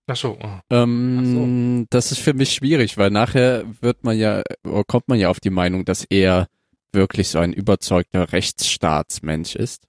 [0.07, 0.37] Ach so.
[0.41, 0.61] ah.
[0.69, 5.29] Ähm, Das ist für mich schwierig, weil nachher wird man ja, oder kommt man ja
[5.29, 6.47] auf die Meinung, dass er
[6.93, 9.83] wirklich so ein überzeugter Rechtsstaatsmensch ist.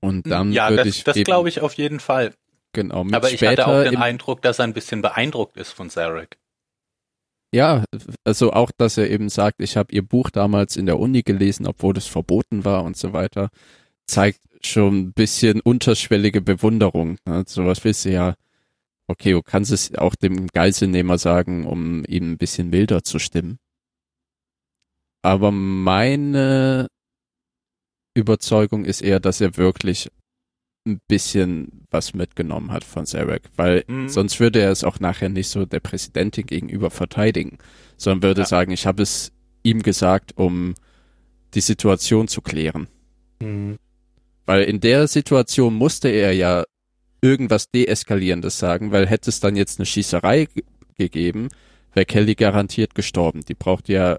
[0.00, 2.34] Und dann ja, würde das, ich das glaube ich auf jeden Fall.
[2.72, 5.72] genau, mit Aber ich später hatte auch den Eindruck, dass er ein bisschen beeindruckt ist
[5.72, 6.38] von Zarek.
[7.52, 7.84] Ja,
[8.24, 11.66] also auch, dass er eben sagt, ich habe ihr Buch damals in der Uni gelesen,
[11.66, 13.50] obwohl es verboten war und so weiter,
[14.06, 17.18] zeigt schon ein bisschen unterschwellige Bewunderung.
[17.26, 17.44] Ne?
[17.46, 18.34] Sowas willst du ja,
[19.08, 23.58] okay, du kannst es auch dem Geiselnehmer sagen, um ihn ein bisschen milder zu stimmen.
[25.22, 26.88] Aber meine
[28.14, 30.08] Überzeugung ist eher, dass er wirklich
[30.86, 34.08] ein bisschen was mitgenommen hat von Zarek, weil Mhm.
[34.08, 37.58] sonst würde er es auch nachher nicht so der Präsidentin gegenüber verteidigen,
[37.96, 38.46] sondern würde Ja.
[38.46, 40.74] sagen, ich habe es ihm gesagt, um
[41.54, 42.88] die Situation zu klären.
[43.42, 43.76] Hm.
[44.46, 46.64] Weil in der Situation musste er ja
[47.20, 50.64] irgendwas Deeskalierendes sagen, weil hätte es dann jetzt eine Schießerei ge-
[50.96, 51.48] gegeben,
[51.92, 53.42] wäre Kelly garantiert gestorben.
[53.42, 54.18] Die braucht ja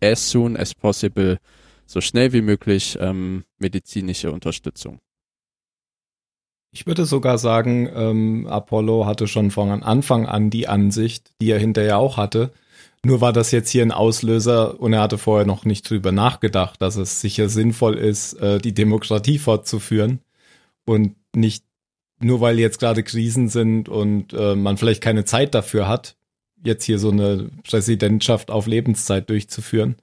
[0.00, 1.38] as soon as possible,
[1.86, 5.00] so schnell wie möglich ähm, medizinische Unterstützung.
[6.70, 11.58] Ich würde sogar sagen, ähm, Apollo hatte schon von Anfang an die Ansicht, die er
[11.58, 12.52] hinterher auch hatte.
[13.04, 16.82] Nur war das jetzt hier ein Auslöser und er hatte vorher noch nicht drüber nachgedacht,
[16.82, 20.20] dass es sicher sinnvoll ist, äh, die Demokratie fortzuführen
[20.84, 21.64] und nicht
[22.20, 26.16] nur weil jetzt gerade Krisen sind und äh, man vielleicht keine Zeit dafür hat,
[26.64, 29.96] jetzt hier so eine Präsidentschaft auf Lebenszeit durchzuführen.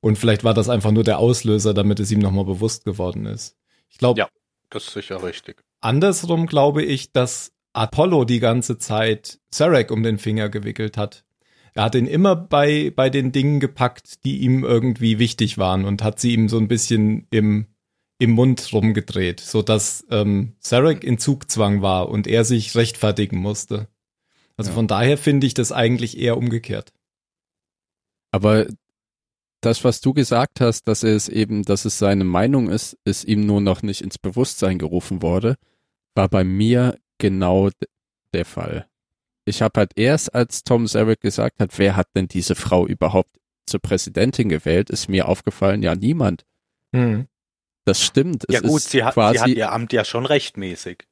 [0.00, 3.56] Und vielleicht war das einfach nur der Auslöser, damit es ihm nochmal bewusst geworden ist.
[3.90, 4.28] Ich glaube, Ja.
[4.70, 5.64] Das ist sicher richtig.
[5.80, 11.24] Andersrum glaube ich, dass Apollo die ganze Zeit Sarek um den Finger gewickelt hat.
[11.74, 16.02] Er hat ihn immer bei, bei den Dingen gepackt, die ihm irgendwie wichtig waren und
[16.02, 17.66] hat sie ihm so ein bisschen im,
[18.18, 23.88] im Mund rumgedreht, sodass ähm, Sarek in Zugzwang war und er sich rechtfertigen musste.
[24.56, 24.74] Also Ja.
[24.74, 26.92] von daher finde ich das eigentlich eher umgekehrt.
[28.32, 28.66] Aber
[29.60, 33.46] das, was du gesagt hast, dass es eben, dass es seine Meinung ist, ist ihm
[33.46, 35.56] nur noch nicht ins Bewusstsein gerufen wurde,
[36.14, 37.70] war bei mir genau
[38.32, 38.86] der Fall.
[39.44, 43.40] Ich habe halt erst, als Tom Zarek gesagt hat, wer hat denn diese Frau überhaupt
[43.66, 46.44] zur Präsidentin gewählt, ist mir aufgefallen, ja, niemand.
[47.84, 48.44] Das stimmt.
[48.48, 51.04] Es ja gut, ist sie hat, quasi, sie hat ihr Amt ja schon rechtmäßig.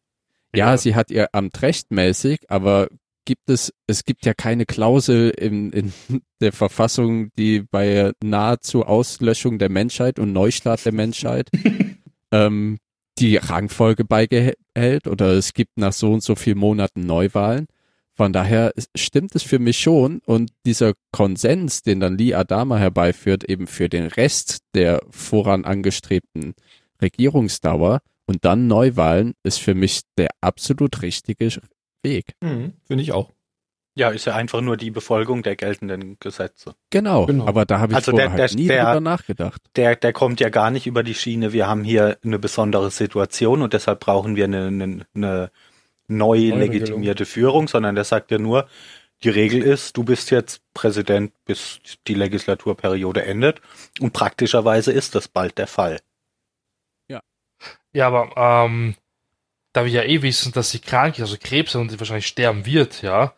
[0.54, 2.88] ja, sie hat ihr Amt rechtmäßig, aber
[3.24, 5.92] gibt es, es gibt ja keine Klausel in, in
[6.40, 11.50] der Verfassung, die bei nahezu Auslöschung der Menschheit und Neustart der Menschheit
[12.32, 12.78] ähm,
[13.18, 17.66] die Rangfolge beihält oder es gibt nach so und so vielen Monaten Neuwahlen.
[18.14, 23.44] Von daher stimmt es für mich schon und dieser Konsens, den dann Lee Adama herbeiführt,
[23.44, 26.54] eben für den Rest der voran angestrebten
[27.00, 31.48] Regierungsdauer und dann Neuwahlen, ist für mich der absolut richtige
[32.02, 32.32] Weg.
[32.84, 33.32] Finde ich auch.
[33.98, 36.74] Ja, ist ja einfach nur die Befolgung der geltenden Gesetze.
[36.90, 37.46] Genau, Genau.
[37.48, 39.60] aber da habe ich Also vorher der- halt der- nie der- drüber nachgedacht.
[39.74, 43.60] Der, der kommt ja gar nicht über die Schiene, wir haben hier eine besondere Situation
[43.60, 45.50] und deshalb brauchen wir eine, eine, eine
[46.06, 48.68] neu legitimierte Führung, sondern der sagt ja nur,
[49.24, 53.60] die Regel ist, du bist jetzt Präsident, bis die Legislaturperiode endet
[53.98, 55.98] und praktischerweise ist das bald der Fall.
[57.92, 58.94] Ja, aber ähm,
[59.72, 62.66] da wir ja eh wissen, dass sie krank ist, also Krebs und sie wahrscheinlich sterben
[62.66, 63.32] wird, ja,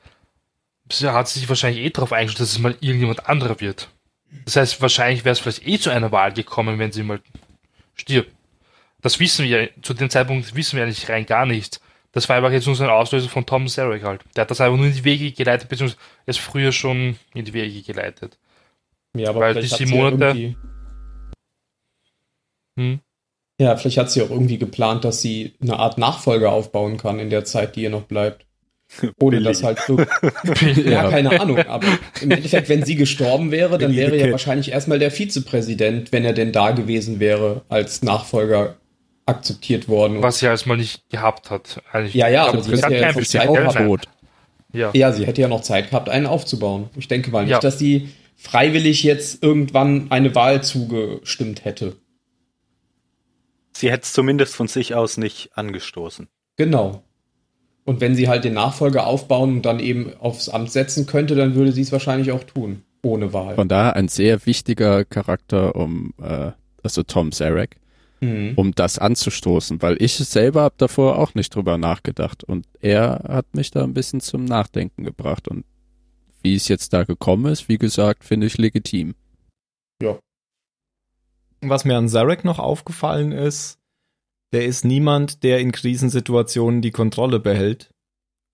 [0.93, 3.89] sie hat sich wahrscheinlich eh darauf eingestellt, dass es mal irgendjemand anderer wird.
[4.45, 7.21] Das heißt, wahrscheinlich wäre es vielleicht eh zu einer Wahl gekommen, wenn sie mal
[7.95, 8.31] stirbt.
[9.03, 11.81] Das wissen wir, zu dem Zeitpunkt wissen wir eigentlich rein gar nichts.
[12.13, 14.23] Das war aber jetzt nur so ein Auslöser von Tom Zarek halt.
[14.37, 17.53] Der hat das einfach nur in die Wege geleitet, beziehungsweise erst früher schon in die
[17.55, 18.37] Wege geleitet.
[19.17, 20.57] Ja, aber Weil vielleicht die hat sie ja Monate- irgendwie-
[22.77, 23.01] Hm?
[23.61, 27.31] Ja, vielleicht hat sie auch irgendwie geplant, dass sie eine Art Nachfolger aufbauen kann in
[27.31, 28.47] der Zeit, die ihr noch bleibt.
[29.21, 29.45] Ohne Billy.
[29.45, 29.97] das halt so.
[30.85, 31.59] Ja, keine Ahnung.
[31.61, 31.87] Aber
[32.21, 36.25] im Endeffekt, wenn sie gestorben wäre, dann Billy wäre ja wahrscheinlich erstmal der Vizepräsident, wenn
[36.25, 38.77] er denn da gewesen wäre, als Nachfolger
[39.27, 40.23] akzeptiert worden.
[40.23, 41.81] Was sie erstmal nicht gehabt hat.
[41.93, 42.15] Eigentlich.
[42.15, 44.03] Ja, ja, Ich aber sie hat ja jetzt Zeit auch tot.
[44.73, 44.91] Ja.
[44.93, 46.91] Ja, sie hätte ja noch Zeit gehabt, einen aufzubauen.
[46.97, 47.59] Ich denke mal nicht, Ja.
[47.61, 51.97] dass sie freiwillig jetzt irgendwann eine Wahl zugestimmt hätte.
[53.73, 56.29] Sie hätte es zumindest von sich aus nicht angestoßen.
[56.57, 57.03] Genau.
[57.91, 61.57] Und wenn sie halt den Nachfolger aufbauen und dann eben aufs Amt setzen könnte, dann
[61.57, 62.85] würde sie es wahrscheinlich auch tun.
[63.03, 63.57] Ohne Wahl.
[63.57, 66.53] Von daher ein sehr wichtiger Charakter, um, äh,
[66.85, 67.79] also Tom Zarek,
[68.21, 68.53] Mhm.
[68.55, 73.57] um das anzustoßen, weil ich selber habe davor auch nicht drüber nachgedacht und er hat
[73.57, 75.65] mich da ein bisschen zum Nachdenken gebracht und
[76.43, 79.17] wie es jetzt da gekommen ist, wie gesagt, finde ich legitim.
[81.61, 83.80] Was mir an Zarek noch aufgefallen ist,
[84.53, 87.93] der ist niemand, der in Krisensituationen die Kontrolle behält.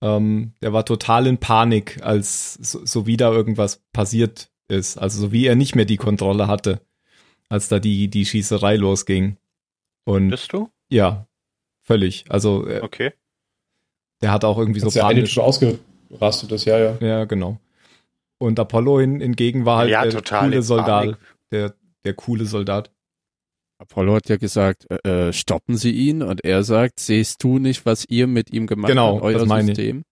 [0.01, 4.97] Ähm, der war total in Panik, als so, so wieder irgendwas passiert ist.
[4.97, 6.81] Also so wie er nicht mehr die Kontrolle hatte,
[7.49, 9.37] als da die, die Schießerei losging.
[10.05, 10.69] Und Bist du?
[10.89, 11.27] ja,
[11.83, 12.25] völlig.
[12.29, 13.13] Also äh, Okay.
[14.21, 15.33] der hat auch irgendwie so Hat's ja eine panisch.
[15.33, 16.97] schon ausgerastet, das ja, ja.
[16.99, 17.59] Ja, genau.
[18.39, 21.17] Und Apollo hin, hingegen war halt Ja, der total coole Soldat.
[21.51, 21.73] Der,
[22.05, 22.91] der coole Soldat.
[23.79, 28.05] Apollo hat ja gesagt, äh, stoppen Sie ihn und er sagt, siehst du nicht, was
[28.09, 29.77] ihr mit ihm gemacht Genau, habt, euer das meine ich.
[29.77, 30.03] System?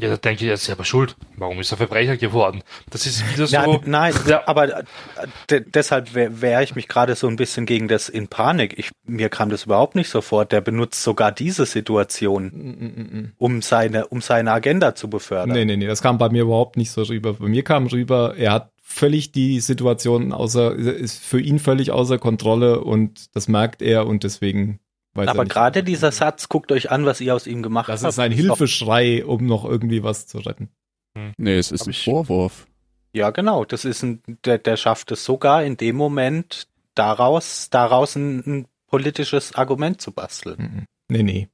[0.00, 1.16] Ja, da denke ich, er ist selber schuld.
[1.36, 2.62] Warum ist er Verbrecher geworden?
[2.90, 3.52] Das ist wieder so.
[3.56, 4.42] Ja, nein, Ja.
[4.46, 4.84] aber äh,
[5.50, 8.78] de deshalb wehr- wehre ich mich gerade so ein bisschen gegen das in Panik.
[8.78, 10.44] Ich, mir kam das überhaupt nicht so vor.
[10.44, 13.32] Der benutzt sogar diese Situation, Mm, mm, mm.
[13.38, 15.50] um seine, um seine Agenda zu befördern.
[15.56, 17.32] Nee, nee, nee, das kam bei mir überhaupt nicht so rüber.
[17.32, 22.18] Bei mir kam rüber, er hat völlig die Situation außer, ist für ihn völlig außer
[22.18, 24.80] Kontrolle und das merkt er und deswegen
[25.14, 28.02] weiß er Aber gerade dieser Satz, guckt euch an, was ihr aus ihm gemacht Das
[28.02, 28.12] habt.
[28.12, 30.70] ist ein Hilfeschrei, um noch irgendwie was zu retten.
[31.36, 32.66] Nee, es ist Hab ein ich- Vorwurf.
[33.12, 33.64] Ja, genau.
[33.64, 38.66] Das ist ein, der, der schafft es sogar in dem Moment, daraus, daraus ein, ein
[38.86, 40.56] politisches Argument zu basteln.
[40.58, 40.84] Mhm.
[41.10, 41.48] Nee, nee.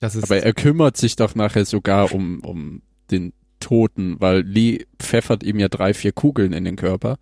[0.00, 4.86] Das ist, Aber er kümmert sich doch nachher sogar um, um den Toten, weil Lee
[4.98, 7.16] pfeffert ihm ja drei, vier Kugeln in den Körper.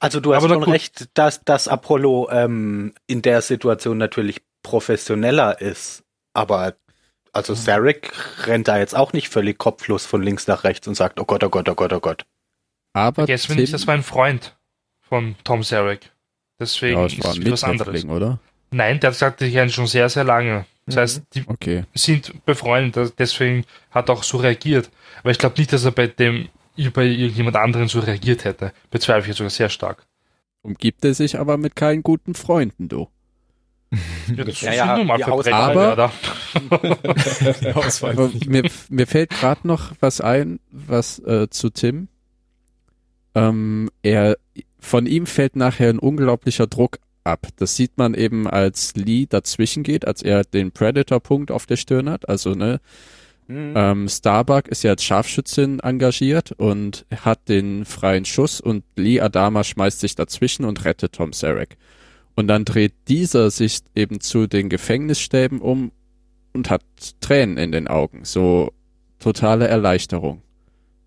[0.00, 0.74] Also du hast Aber schon gut.
[0.74, 6.02] recht, dass, dass Apollo ähm, in der Situation natürlich professioneller ist.
[6.32, 6.74] Aber
[7.32, 8.12] also Sarek
[8.46, 11.44] rennt da jetzt auch nicht völlig kopflos von links nach rechts und sagt, oh Gott,
[11.44, 12.24] oh Gott, oh Gott, oh Gott.
[12.92, 14.56] Aber wir Tim, nicht, das war ein Freund
[15.00, 16.12] von Tom Zarek.
[16.58, 18.04] Deswegen ja, ist es wieder was anderes.
[18.04, 18.38] Oder?
[18.70, 20.66] Nein, der gesagt, die kennen schon sehr, sehr lange.
[20.86, 21.00] Das Mhm.
[21.00, 21.84] heißt, die Okay.
[21.94, 24.90] sind befreundet, deswegen hat er auch so reagiert.
[25.20, 26.48] Aber ich glaube nicht, dass er bei dem
[26.92, 28.72] bei irgendjemand anderen so reagiert hätte.
[28.90, 30.04] Bezweifle ich sogar sehr stark.
[30.62, 33.08] Umgibt er sich aber mit keinen guten Freunden, du.
[34.34, 36.10] Ja, das Ja, sind ja, nun mal Verbrecher, Aber-
[38.02, 42.08] Aber mir, mir fällt gerade noch was ein, was äh, zu Tim.
[43.34, 44.36] Ähm, er,
[44.80, 47.48] von ihm fällt nachher ein unglaublicher Druck ab.
[47.56, 52.08] Das sieht man eben, als Lee dazwischen geht, als er den Predator-Punkt auf der Stirn
[52.10, 52.28] hat.
[52.28, 52.80] Also, ne,
[53.46, 53.74] Hm.
[53.76, 59.64] ähm, Starbuck ist ja als Scharfschützin engagiert und hat den freien Schuss und Lee Adama
[59.64, 61.76] schmeißt sich dazwischen und rettet Tom Sarek.
[62.36, 65.92] Und dann dreht dieser sich eben zu den Gefängnisstäben um
[66.54, 66.82] und hat
[67.20, 68.24] Tränen in den Augen.
[68.24, 68.72] So
[69.18, 70.40] totale Erleichterung.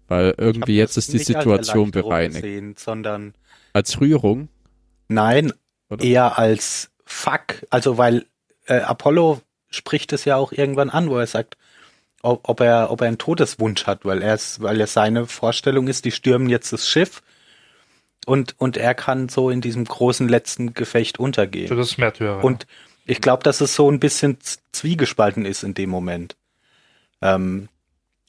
[0.07, 2.43] Weil irgendwie jetzt ist die Situation bereinigt.
[2.43, 3.33] Gesehen, sondern
[3.73, 4.47] Als Rührung.
[5.09, 5.51] nein,
[5.89, 6.03] Oder?
[6.03, 7.65] eher als Fuck.
[7.69, 8.25] Also weil
[8.65, 11.57] äh, Apollo spricht es ja auch irgendwann an, wo er sagt,
[12.21, 15.87] ob, ob er ob er einen Todeswunsch hat, weil er es, weil er seine Vorstellung
[15.87, 17.21] ist, die stürmen jetzt das Schiff
[18.25, 21.67] und und er kann so in diesem großen letzten Gefecht untergehen.
[21.67, 22.43] Für das Märtyrer.
[22.43, 22.67] Und
[23.05, 24.37] ich glaube, dass es so ein bisschen
[24.73, 26.35] zwiegespalten ist in dem Moment.
[27.21, 27.69] Ähm,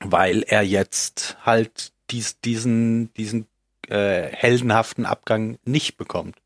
[0.01, 3.47] weil er jetzt halt dies, diesen, diesen
[3.88, 6.37] äh, heldenhaften Abgang nicht bekommt.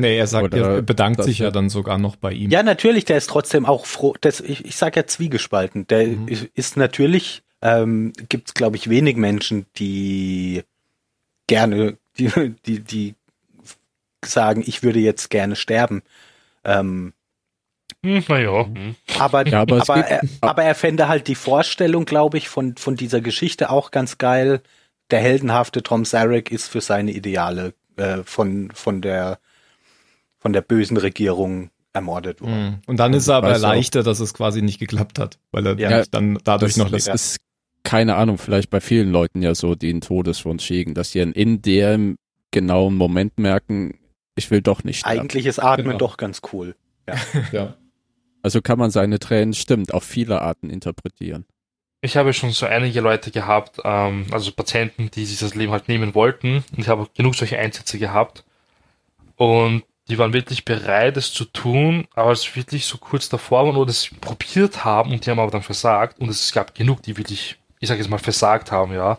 [0.00, 2.50] Nee, er sagt, Oder er bedankt sich ja dann sogar noch bei ihm.
[2.50, 4.14] Ja, natürlich, der ist trotzdem auch froh.
[4.20, 5.86] Das, ich ich sage ja zwiegespalten.
[5.86, 6.28] Der Mhm.
[6.54, 10.62] ist- natürlich, ähm, gibt es, glaube ich, wenig Menschen, die
[11.46, 12.30] gerne, die,
[12.66, 13.14] die, die
[14.24, 16.02] sagen, ich würde jetzt gerne sterben.
[16.64, 17.12] Ähm,
[18.04, 18.66] hm, naja.
[19.18, 22.96] Aber, Ja, aber aber, er, aber er fände halt die Vorstellung, glaube ich, von, von
[22.96, 24.60] dieser Geschichte auch ganz geil.
[25.10, 29.38] Der heldenhafte Tom Zarek ist für seine Ideale äh, von, von, der,
[30.38, 32.64] von der bösen Regierung ermordet worden.
[32.66, 32.78] Mhm.
[32.86, 36.04] Und dann ist er aber erleichtert, dass es quasi nicht geklappt hat, weil er Ja.
[36.10, 37.38] dann dadurch Das, noch das ist,
[37.84, 41.62] keine Ahnung, vielleicht bei vielen Leuten ja so, die einen Todeswunsch hegen, dass sie in
[41.62, 42.16] dem
[42.50, 43.98] genauen Moment merken,
[44.34, 45.20] ich will doch nicht sterben.
[45.20, 45.98] Eigentlich ist Atmen Genau.
[45.98, 46.76] doch ganz cool.
[47.52, 47.76] Ja.
[48.42, 51.46] Also kann man seine Tränen, stimmt, auf viele Arten interpretieren.
[52.02, 55.88] Ich habe schon so einige Leute gehabt, ähm, also Patienten, die sich das Leben halt
[55.88, 56.62] nehmen wollten.
[56.70, 58.44] Und ich habe genug solche Einsätze gehabt.
[59.36, 63.76] Und die waren wirklich bereit, es zu tun, aber es wirklich so kurz davor waren
[63.76, 66.20] oder es probiert haben und die haben aber dann versagt.
[66.20, 69.18] Und es gab genug, die wirklich, ich sage jetzt mal, versagt haben, ja.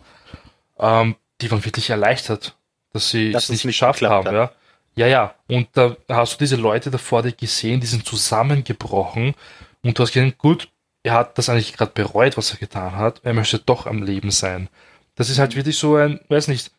[0.80, 2.56] Ähm, die waren wirklich erleichtert,
[2.94, 4.52] dass sie Dass es nicht geschafft haben, ja.
[4.96, 5.36] Ja, ja.
[5.48, 9.36] Und da hast du diese Leute davor dir gesehen, die sind zusammengebrochen
[9.84, 10.70] und du hast gesehen, gut,
[11.04, 13.22] er hat das eigentlich gerade bereut, was er getan hat.
[13.24, 14.70] Er möchte doch am Leben sein.
[15.16, 16.72] Das ist halt wirklich so ein, weiß nicht,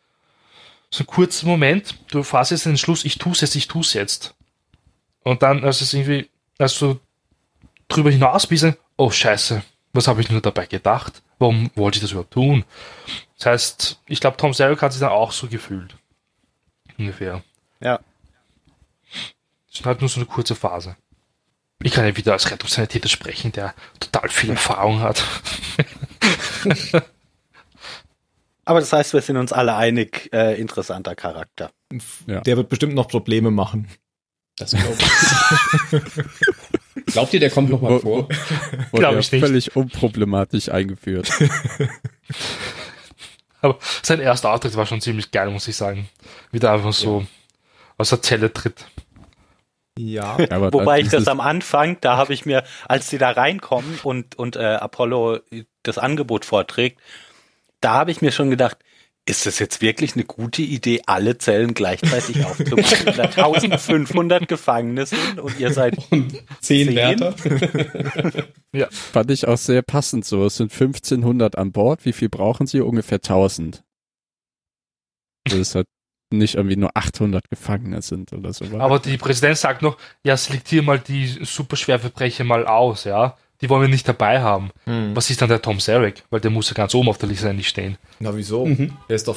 [0.89, 1.95] so ein kurzer Moment.
[2.09, 4.35] Du fasst jetzt den Entschluss, ich tu's jetzt, ich tu's jetzt.
[5.23, 6.99] Und dann, als es irgendwie, als du
[7.87, 8.65] drüber hinaus bist,
[8.97, 9.63] oh Scheiße,
[9.93, 11.21] was habe ich nur dabei gedacht?
[11.37, 12.65] Warum wollte ich das überhaupt tun?
[13.37, 15.95] Das heißt, ich glaube, Tom Selleck hat sich dann auch so gefühlt.
[16.97, 17.43] ungefähr.
[17.79, 17.99] Ja.
[19.69, 20.97] Das ist halt nur so eine kurze Phase.
[21.81, 25.23] Ich kann ja wieder als Rettungssanitäter sprechen, der total viel Erfahrung hat.
[28.69, 31.71] Aber das heißt, wir sind uns alle einig, äh, interessanter Charakter.
[32.27, 32.41] Ja.
[32.41, 33.87] Der wird bestimmt noch Probleme machen.
[34.59, 37.05] Das glaube ich.
[37.07, 38.29] Glaubt ihr, der kommt noch mal vor?
[38.29, 38.35] Wurde
[38.91, 39.43] Glaub ja ich nicht.
[39.43, 41.31] völlig unproblematisch eingeführt.
[43.61, 46.07] Aber sein erster Auftritt war schon ziemlich geil, muss ich sagen.
[46.51, 47.25] Wie der einfach so
[47.97, 48.85] aus der Zelle tritt.
[49.97, 50.37] Ja.
[50.51, 54.37] Aber Wobei ich das am Anfang, da habe ich mir, als die da reinkommen und,
[54.37, 55.39] und äh, Apollo
[55.81, 56.99] das Angebot vorträgt,
[57.81, 58.77] da habe ich mir schon gedacht,
[59.29, 63.13] ist das jetzt wirklich eine gute Idee, alle Zellen gleichzeitig aufzumachen?
[63.15, 66.95] da 1500 Gefangene sind und ihr seid Und zehn Zehn?
[66.95, 67.35] Wärter?
[68.89, 70.45] fand ich auch sehr passend so.
[70.45, 72.05] Es sind 1500 an Bord.
[72.05, 72.81] Wie viel brauchen sie?
[72.81, 73.83] Ungefähr 1000.
[75.45, 75.87] Das ist halt
[76.31, 78.65] nicht irgendwie nur 800 Gefangene sind oder so.
[78.79, 83.37] Aber die Präsident sagt noch, ja, selektier mal die Superschwerverbrecher mal aus, ja.
[83.61, 84.71] Die wollen wir nicht dabei haben.
[84.85, 85.15] Hm.
[85.15, 86.23] Was ist dann der Tom Sarek?
[86.29, 87.97] Weil der muss ja ganz oben auf der Liste nicht stehen.
[88.19, 88.65] Na, wieso?
[88.65, 88.97] Mhm.
[89.09, 89.35] Der ist doch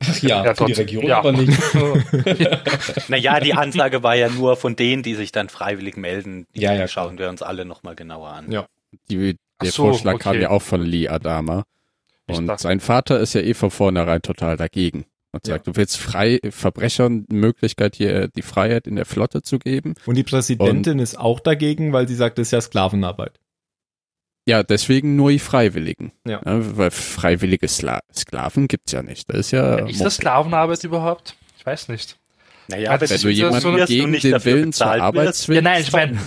[0.00, 0.72] Ach ja, Ja, für die.
[0.74, 1.18] Region Ja.
[1.18, 1.58] aber nicht.
[3.08, 6.46] Naja, die Ansage war ja nur von denen, die sich dann freiwillig melden.
[6.54, 8.52] Die Ja, ja, schauen wir uns alle nochmal genauer an.
[8.52, 8.66] Ja.
[9.10, 10.42] die, der so, Vorschlag kam okay.
[10.42, 11.64] ja auch von Lee Adama.
[12.26, 15.06] Und sein Vater ist ja eh von vornherein total dagegen.
[15.32, 15.54] Und Ja.
[15.54, 19.94] sagt, du willst frei Verbrechern die Möglichkeit hier die Freiheit in der Flotte zu geben.
[20.06, 23.38] Und die Präsidentin ist auch dagegen, weil sie sagt, das ist ja Sklavenarbeit.
[24.46, 26.12] Ja, deswegen nur die Freiwilligen.
[26.26, 26.40] Ja.
[26.44, 29.28] weil freiwillige Skla Sklaven gibt's ja nicht.
[29.28, 29.86] Das ist ja.
[29.86, 30.82] Ist das Sklavenarbeit?
[30.84, 31.36] Überhaupt?
[31.58, 32.16] Ich weiß nicht.
[32.68, 35.34] Naja, Ja, das Wenn ist du jemanden so gegen nicht den dafür Willen zur Arbeit
[35.34, 35.56] zwingst.
[35.56, 36.18] Ja, nein, ich meine,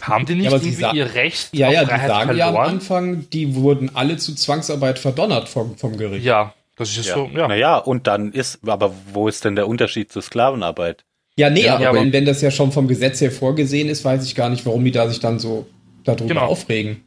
[0.00, 2.54] haben die nicht Ja, irgendwie ihr Recht Ja, auf ja, die Freiheit sagen ja am
[2.54, 2.74] verloren?
[2.74, 6.24] Anfang, die wurden alle zu Zwangsarbeit verdonnert vom, vom Gericht.
[6.24, 7.14] Ja, das ist Ja.
[7.14, 7.48] so, ja.
[7.48, 11.04] Naja, und dann ist, aber wo ist denn der Unterschied zur Sklavenarbeit?
[11.36, 14.04] Ja, nee, Ja, aber, aber- wenn, wenn das ja schon vom Gesetz her vorgesehen ist,
[14.04, 15.66] weiß ich gar nicht, warum die da sich dann so
[16.04, 16.46] darüber Genau.
[16.46, 17.02] aufregen.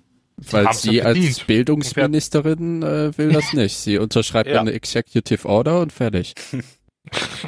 [0.49, 1.47] Weil sie ja als verdient.
[1.47, 3.77] Bildungsministerin äh, will das nicht.
[3.77, 4.61] Sie unterschreibt Ja.
[4.61, 6.33] eine Executive Order und fertig.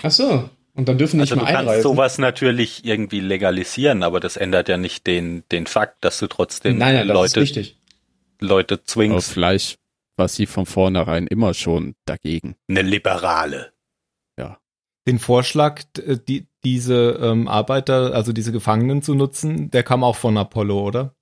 [0.02, 0.50] Ach so.
[0.76, 1.84] Und dann dürfen nicht Also du mehr kannst einreisen.
[1.84, 6.78] sowas natürlich irgendwie legalisieren, aber das ändert ja nicht den, den Fakt, dass du trotzdem
[6.80, 7.78] nein, nein, das ist Leute, richtig.
[8.40, 9.32] Leute zwingst.
[9.32, 9.78] vielleicht
[10.18, 12.56] war sie von vornherein immer schon dagegen.
[12.70, 13.72] Eine Liberale.
[15.06, 20.16] Den Vorschlag, d- die, diese ähm, Arbeiter, also diese Gefangenen zu nutzen, der kam auch
[20.16, 21.14] von Apollo, oder?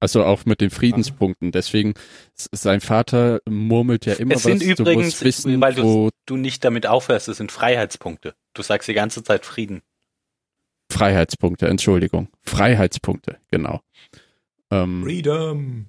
[0.00, 1.52] Also auch mit den Friedenspunkten.
[1.52, 1.94] Deswegen,
[2.36, 4.78] s- sein Vater murmelt ja immer Es sind was.
[4.80, 8.34] übrigens, du musst wissen, weil du- wo Du nicht damit aufhörst, es sind Freiheitspunkte.
[8.52, 9.82] Du sagst die ganze Zeit Frieden.
[10.90, 12.28] Freiheitspunkte, Entschuldigung.
[12.42, 13.80] Freiheitspunkte, genau.
[14.72, 15.86] Ähm, Freedom.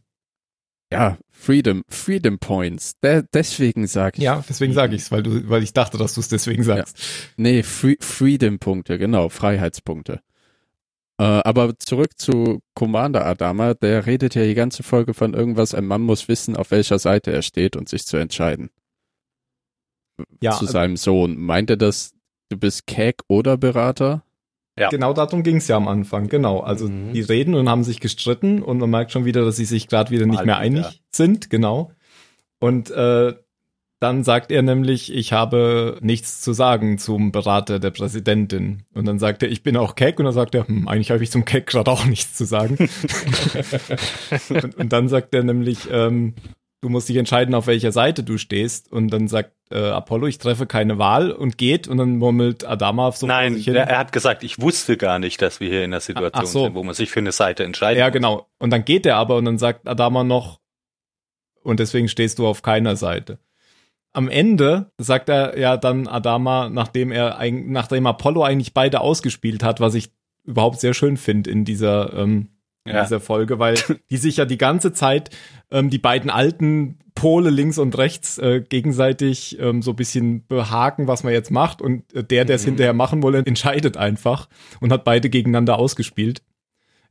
[0.92, 3.00] Ja, Freedom, Freedom Points.
[3.00, 4.24] De deswegen sag ich.
[4.24, 6.98] Ja, deswegen sage ich's, weil du, weil ich dachte, dass du es deswegen sagst.
[7.38, 10.22] Nee, Free Freedom-Punkte, genau, Freiheitspunkte.
[11.20, 15.86] Äh, aber zurück zu Commander Adama, der redet ja die ganze Folge von irgendwas, ein
[15.86, 18.70] Mann muss wissen, auf welcher Seite er steht und sich zu entscheiden.
[20.42, 21.38] Ja, zu seinem Sohn.
[21.38, 22.14] Meint er das,
[22.50, 24.24] du bist Keck oder Berater?
[24.78, 24.89] Ja.
[24.89, 26.59] Genau darum ging's ja am Anfang, genau.
[26.61, 27.13] Also Mhm.
[27.13, 30.11] die reden und haben sich gestritten und man merkt schon wieder, dass sie sich gerade
[30.11, 30.86] wieder nicht Mal mehr wieder.
[30.86, 31.91] einig sind, genau.
[32.59, 33.34] Und äh,
[34.01, 38.84] dann sagt er nämlich, ich habe nichts zu sagen zum Berater der Präsidentin.
[38.93, 40.20] Und dann sagt er, ich bin auch Keck.
[40.20, 42.78] Und dann sagt er, hm, eigentlich habe ich zum Keck gerade auch nichts zu sagen.
[44.49, 46.34] und, und dann sagt er nämlich, ähm,
[46.82, 48.92] du musst dich entscheiden, auf welcher Seite du stehst.
[48.92, 51.88] Und dann sagt äh, Apollo, ich treffe keine Wahl und geht.
[51.88, 53.76] Und dann murmelt Adama so vor Nein, sich hin.
[53.76, 56.64] er, hat gesagt, ich wusste gar nicht, dass wir hier in einer Situation so.
[56.66, 58.00] sind, wo man sich für eine Seite entscheidet.
[58.00, 58.48] Ja, genau.
[58.60, 60.60] Und dann geht er aber und dann sagt Adama noch,
[61.62, 63.40] und deswegen stehst du auf keiner Seite.
[64.12, 69.80] Am Ende sagt er ja dann Adama, nachdem er nachdem Apollo eigentlich beide ausgespielt hat,
[69.80, 70.12] was ich
[70.46, 72.50] überhaupt sehr schön finde in dieser ähm,
[72.86, 73.04] in Ja.
[73.04, 73.76] dieser Folge, weil
[74.10, 75.30] die sich ja die ganze Zeit
[75.72, 81.08] ähm, die beiden alten Pole links und rechts äh, gegenseitig ähm, so ein bisschen behaken,
[81.08, 82.70] was man jetzt macht und äh, der, der es Mhm.
[82.72, 84.48] hinterher machen wolle, entscheidet einfach
[84.80, 86.42] und hat beide gegeneinander ausgespielt,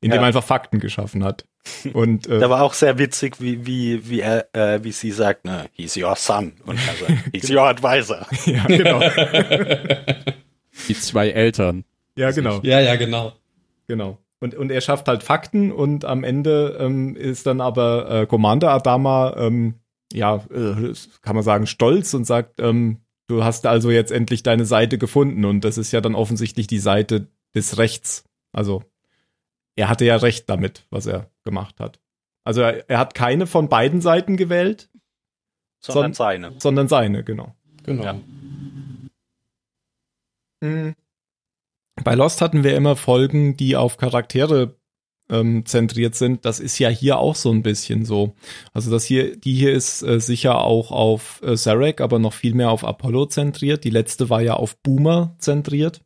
[0.00, 0.22] indem Ja.
[0.22, 1.44] er einfach Fakten geschaffen hat.
[1.92, 5.44] Und äh, Da war auch sehr witzig, wie, wie, wie, er, äh, wie sie sagt,
[5.44, 6.54] ne, he's your son.
[6.64, 8.26] Und er sagt, he's your advisor.
[8.46, 9.00] ja, genau.
[10.88, 11.84] Die zwei Eltern.
[12.16, 12.60] Ja, genau.
[12.62, 13.32] Ja, ja, genau.
[13.86, 14.18] Genau.
[14.40, 18.70] Und, und er schafft halt Fakten und am Ende ähm, ist dann aber äh, Commander
[18.70, 19.74] Adama, ähm,
[20.12, 24.64] ja, äh, kann man sagen, stolz und sagt, ähm, du hast also jetzt endlich deine
[24.64, 28.24] Seite gefunden und das ist ja dann offensichtlich die Seite des Rechts.
[28.52, 28.84] Also
[29.76, 31.98] er hatte ja recht damit, was er gemacht hat.
[32.44, 34.88] Also er, er hat keine von beiden Seiten gewählt,
[35.80, 36.52] Sondern Son- seine.
[36.58, 37.54] sondern seine, genau.
[37.82, 38.02] Genau.
[38.04, 38.20] Ja.
[40.60, 40.94] Mhm.
[42.04, 44.76] Bei Lost hatten wir immer Folgen, die auf Charaktere
[45.30, 46.44] ähm, zentriert sind.
[46.44, 48.34] Das ist ja hier auch so ein bisschen so.
[48.72, 52.54] Also das hier, die hier ist äh, sicher auch auf äh, Zarek, aber noch viel
[52.54, 53.84] mehr auf Apollo zentriert.
[53.84, 56.02] Die letzte war ja auf Boomer zentriert.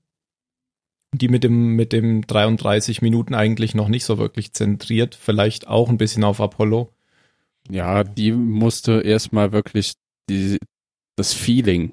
[1.14, 5.14] Die mit dem, mit dem 33 Minuten eigentlich noch nicht so wirklich zentriert.
[5.14, 6.90] Vielleicht auch ein bisschen auf Apollo.
[7.70, 9.92] Ja, die musste erstmal wirklich
[10.28, 10.58] die,
[11.16, 11.92] das Feeling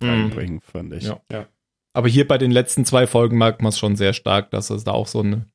[0.00, 0.08] Mhm.
[0.08, 1.04] reinbringen, fand ich.
[1.04, 1.20] Ja.
[1.32, 1.48] Ja.
[1.98, 4.84] Aber hier bei den letzten zwei Folgen merkt man es schon sehr stark, dass es
[4.84, 5.46] da auch so eine.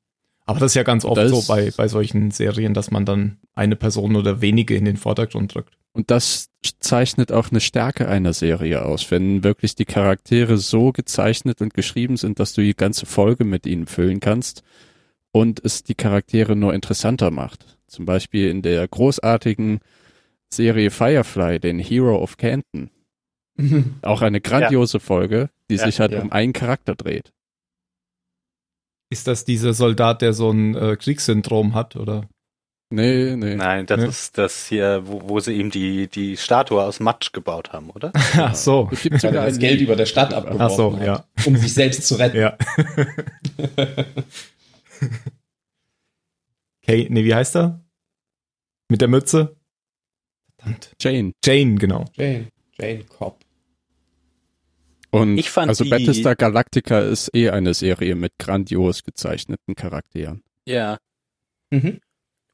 [0.46, 3.38] Aber das ist ja ganz oft Das- so bei, bei solchen Serien, dass man dann
[3.56, 5.78] eine Person oder wenige in den Vordergrund drückt.
[5.94, 6.50] Und das
[6.82, 12.18] zeichnet auch eine Stärke einer Serie aus, wenn wirklich die Charaktere so gezeichnet und geschrieben
[12.18, 14.64] sind, dass du die ganze Folge mit ihnen füllen kannst
[15.32, 17.78] und es die Charaktere nur interessanter macht.
[17.88, 19.80] Zum Beispiel in der großartigen
[20.50, 22.90] Serie Firefly, den Hero of Canton.
[24.02, 26.22] Auch eine grandiose Folge, die Ja, sich halt ja.
[26.22, 27.32] um einen Charakter dreht.
[29.12, 32.28] Ist das dieser Soldat, der so ein äh, Kriegssyndrom hat, oder?
[32.90, 33.56] Nee, nee.
[33.56, 34.06] Nein, das Ne?
[34.08, 38.12] ist das hier, wo, wo sie ihm die, die Statue aus Matsch gebaut haben, oder?
[38.38, 38.90] Ach so.
[38.92, 41.26] Es gibt sogar das ein Geld über der Stadt abgeworfen Ach so, hat, ja.
[41.46, 42.38] um sich selbst zu retten.
[42.38, 42.58] Ja.
[46.84, 47.82] Okay, nee, wie heißt er?
[48.90, 49.56] Mit der Mütze?
[50.58, 50.94] Verdammt.
[51.00, 51.32] Jane.
[51.44, 52.06] Jane, genau.
[52.16, 53.43] Jane, Jane Cobb.
[55.14, 60.42] Und Ich fand also die- Battlestar Galactica ist eh eine Serie mit grandios gezeichneten Charakteren.
[60.68, 60.98] Ja.
[61.70, 62.00] Mhm.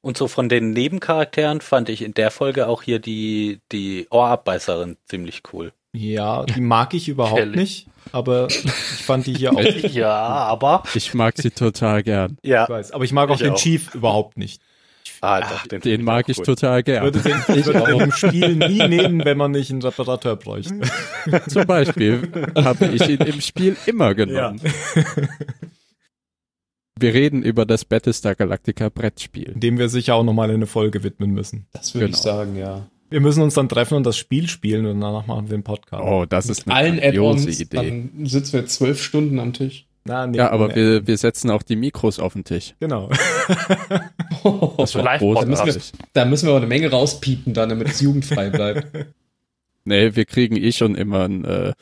[0.02, 4.98] Und so von den Nebencharakteren fand ich in der Folge auch hier die, die Ohrabbeißerin
[5.06, 5.72] ziemlich cool.
[5.94, 7.58] Ja, die mag ich überhaupt Kelly.
[7.58, 8.60] nicht, aber ich
[9.06, 9.60] fand die hier auch.
[9.62, 12.38] Ich Ja, aber Ich mag sie total gern.
[12.44, 12.68] Ja.
[12.68, 13.58] weiß, aber ich mag auch Ich den auch.
[13.58, 14.62] Chief überhaupt nicht.
[15.22, 17.04] Ah, doch, den, Den mag ich total Ich gern.
[17.04, 20.80] würde den, ich würde den im Spiel nie nehmen, wenn man nicht einen Reparateur bräuchte.
[21.50, 24.62] Zum Beispiel habe ich ihn im Spiel immer genommen.
[27.00, 29.54] Wir reden über das Battlestar Galactica Brettspiel.
[29.56, 31.66] Dem wir sicher auch nochmal eine Folge widmen müssen.
[31.72, 32.24] Das würde ich Genau.
[32.24, 32.88] sagen, ja.
[33.10, 36.04] Wir müssen uns dann treffen und das Spiel spielen und danach machen wir einen Podcast.
[36.06, 37.66] Oh, das ist eine Allen Idee.
[37.72, 39.88] dann sitzen wir zwölf Stunden am Tisch.
[40.10, 40.76] Na, nee, Ja, aber nee.
[40.76, 42.76] wir, wir setzen auch die Mikros auf den Tisch.
[42.80, 43.10] Genau.
[44.78, 45.92] Das war großartig.
[46.14, 48.88] Da müssen wir aber eine Menge rauspiepen dann, damit es jugendfrei bleibt.
[49.86, 51.74] Nee, wir kriegen eh schon immer einen äh,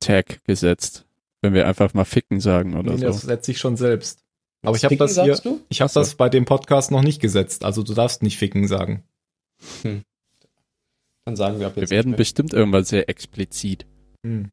[0.00, 1.04] Tag gesetzt,
[1.42, 3.06] wenn wir einfach mal ficken sagen oder Nee, so.
[3.06, 4.20] das setze ich schon selbst.
[4.62, 5.60] Aber ich habe das hier, du?
[5.68, 7.64] ich habe das bei dem Podcast noch nicht gesetzt.
[7.64, 9.02] Also du darfst nicht ficken sagen.
[9.82, 11.90] Dann sagen wir ab Wir jetzt.
[11.90, 13.86] werden nicht bestimmt irgendwann sehr explizit.
[14.24, 14.50] Hm.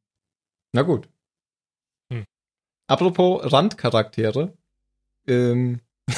[0.73, 1.07] Na gut.
[2.89, 4.53] Apropos Randcharaktere.
[5.27, 5.79] Ähm,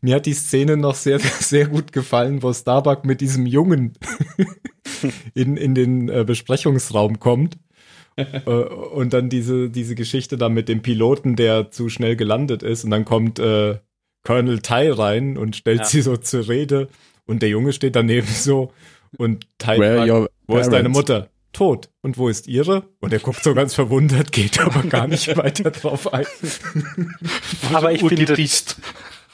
[0.00, 3.92] mir hat die Szene noch sehr, sehr gut gefallen, wo Starbuck mit diesem Jungen
[5.34, 7.58] in, in den äh, Besprechungsraum kommt.
[8.16, 12.84] äh, und dann diese, diese Geschichte da mit dem Piloten, der zu schnell gelandet ist.
[12.84, 13.78] Und dann kommt äh,
[14.24, 15.84] Colonel Ty rein und stellt Ja.
[15.84, 16.88] sie so zur Rede.
[17.26, 18.72] Und der Junge steht daneben so.
[19.18, 20.96] Und Ty fragt, wo ist deine parents?
[20.98, 21.28] Mutter?
[21.52, 21.90] Tot.
[22.00, 22.84] Und wo ist ihre?
[23.00, 26.26] Und er guckt so ganz verwundert, geht aber gar nicht weiter drauf ein.
[27.72, 28.34] Aber ich finde.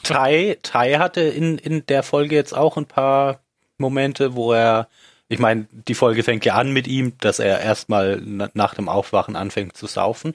[0.03, 3.41] Tai, Tai hatte in, in der Folge jetzt auch ein paar
[3.79, 4.89] Momente, wo er,
[5.29, 8.89] ich meine, die Folge fängt ja an mit ihm, dass er erstmal na- nach dem
[8.89, 10.33] Aufwachen anfängt zu saufen.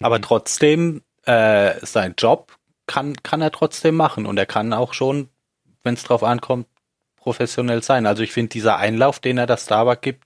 [0.00, 2.56] Aber trotzdem, äh, sein Job
[2.86, 5.28] kann, kann er trotzdem machen und er kann auch schon,
[5.82, 6.66] wenn es drauf ankommt,
[7.16, 8.06] professionell sein.
[8.06, 10.24] Also ich finde, dieser Einlauf, den er das Starbuck gibt,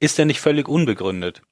[0.00, 1.42] ist ja nicht völlig unbegründet.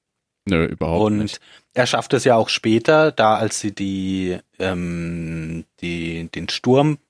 [0.46, 1.40] Nö, überhaupt Und nicht.
[1.74, 7.03] er schafft es ja auch später, da als sie die, ähm, die den Sturmplan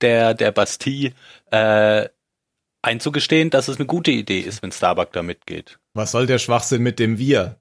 [0.00, 1.12] der, der Bastille
[1.50, 2.08] äh,
[2.80, 5.78] einzugestehen, dass es eine gute Idee ist, wenn Starbuck da mitgeht.
[5.94, 7.58] Was soll der Schwachsinn mit dem Wir?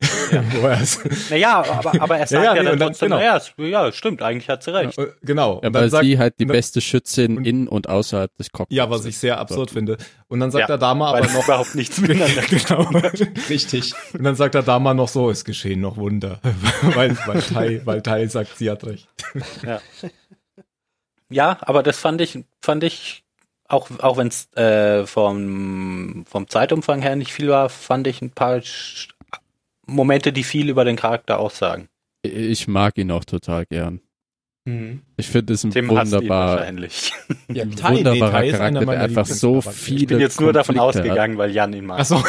[0.60, 3.18] Wo er es- Naja, aber, aber er sagt Ja, ja, ja, nee, dann trotzdem, genau.
[3.20, 4.98] naja, es- ja, stimmt, eigentlich hat sie recht.
[4.98, 5.60] Äh, genau.
[5.62, 8.50] Ja, Und weil dann sagt, sie halt die beste Schützin und- in und außerhalb des
[8.52, 9.96] Cockpits ja, was ich sehr absurd finde.
[10.28, 12.90] Und dann sagt Ja, der Dama Weil aber noch, überhaupt nichts miteinander genau.
[13.48, 13.94] Richtig.
[14.12, 16.40] Und dann sagt der Dama noch so, es geschehen noch Wunder.
[16.82, 19.08] weil, weil Tai, weil Tai sagt, sie hat recht.
[21.28, 23.24] Ja, aber das fand ich, fand ich,
[23.68, 28.30] auch, auch wenn es äh, vom, vom Zeitumfang her nicht viel war, fand ich ein
[28.30, 28.60] paar
[29.86, 31.88] Momente, die viel über den Charakter aussagen.
[32.22, 34.00] Ich mag ihn auch total gern.
[34.64, 35.02] Mhm.
[35.16, 37.12] Ich finde es ein Tim wunderbar, wahrscheinlich.
[37.48, 40.98] Ja, ein wunderbarer einer Charakter, der einfach so viele Ich bin jetzt nur davon Konflikte
[40.98, 41.06] hat.
[41.10, 42.00] ausgegangen, weil Jan ihn mag.
[42.00, 42.24] Ach so.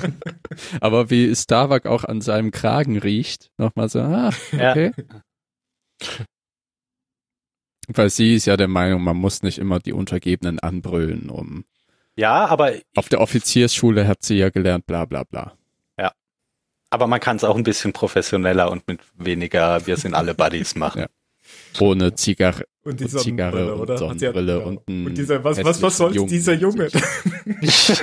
[0.80, 4.70] Aber wie Starbuck auch an seinem Kragen riecht, nochmal so, ah, Ja.
[4.70, 4.92] okay.
[7.88, 11.64] Weil sie ist ja der Meinung, man muss nicht immer die Untergebenen anbrüllen, um.
[12.16, 15.56] Ja, aber Auf der Offiziersschule hat sie ja gelernt, bla bla bla.
[16.90, 20.74] Aber man kann es auch ein bisschen professioneller und mit weniger Wir sind alle Buddies
[20.74, 21.02] machen.
[21.02, 21.06] Ja.
[21.80, 23.98] Ohne Zigarre, Und die Zigarre Sonnenbrille, und oder?
[23.98, 24.64] Sonnenbrille Ja.
[24.64, 26.88] und Und dieser, was, was, was soll dieser Junge?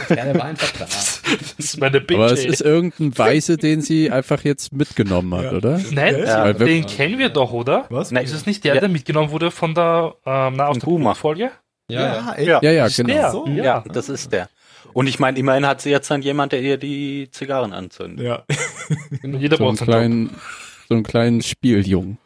[0.09, 0.85] Ja, der war einfach da.
[0.85, 2.17] Das ist meine Bitch.
[2.17, 5.51] Aber es ist irgendein Weise, den sie einfach jetzt mitgenommen hat, Ja.
[5.53, 5.81] oder?
[5.91, 7.85] Nein, Ja, den kennen wir doch, oder?
[7.89, 8.11] Was?
[8.11, 8.25] Nein.
[8.25, 8.79] Ist es nicht der, Ja.
[8.81, 11.15] der mitgenommen wurde von der ähm, na, aus der Boomer.
[11.15, 11.51] Folge?
[11.89, 12.33] Ja, ja.
[12.33, 12.45] ey.
[12.47, 12.61] Ja.
[12.61, 13.07] Ja, genau.
[13.07, 13.31] der?
[13.31, 13.47] So.
[13.47, 13.63] Ja.
[13.63, 14.49] Ja, das ist der.
[14.97, 18.25] Und ich meine, immerhin hat sie jetzt dann jemand, der ihr die Zigarren anzündet.
[18.25, 18.43] Ja.
[19.21, 19.85] Jeder So einen braucht seinen Job.
[19.85, 20.29] kleinen,
[20.89, 22.17] so einen kleinen Spieljungen.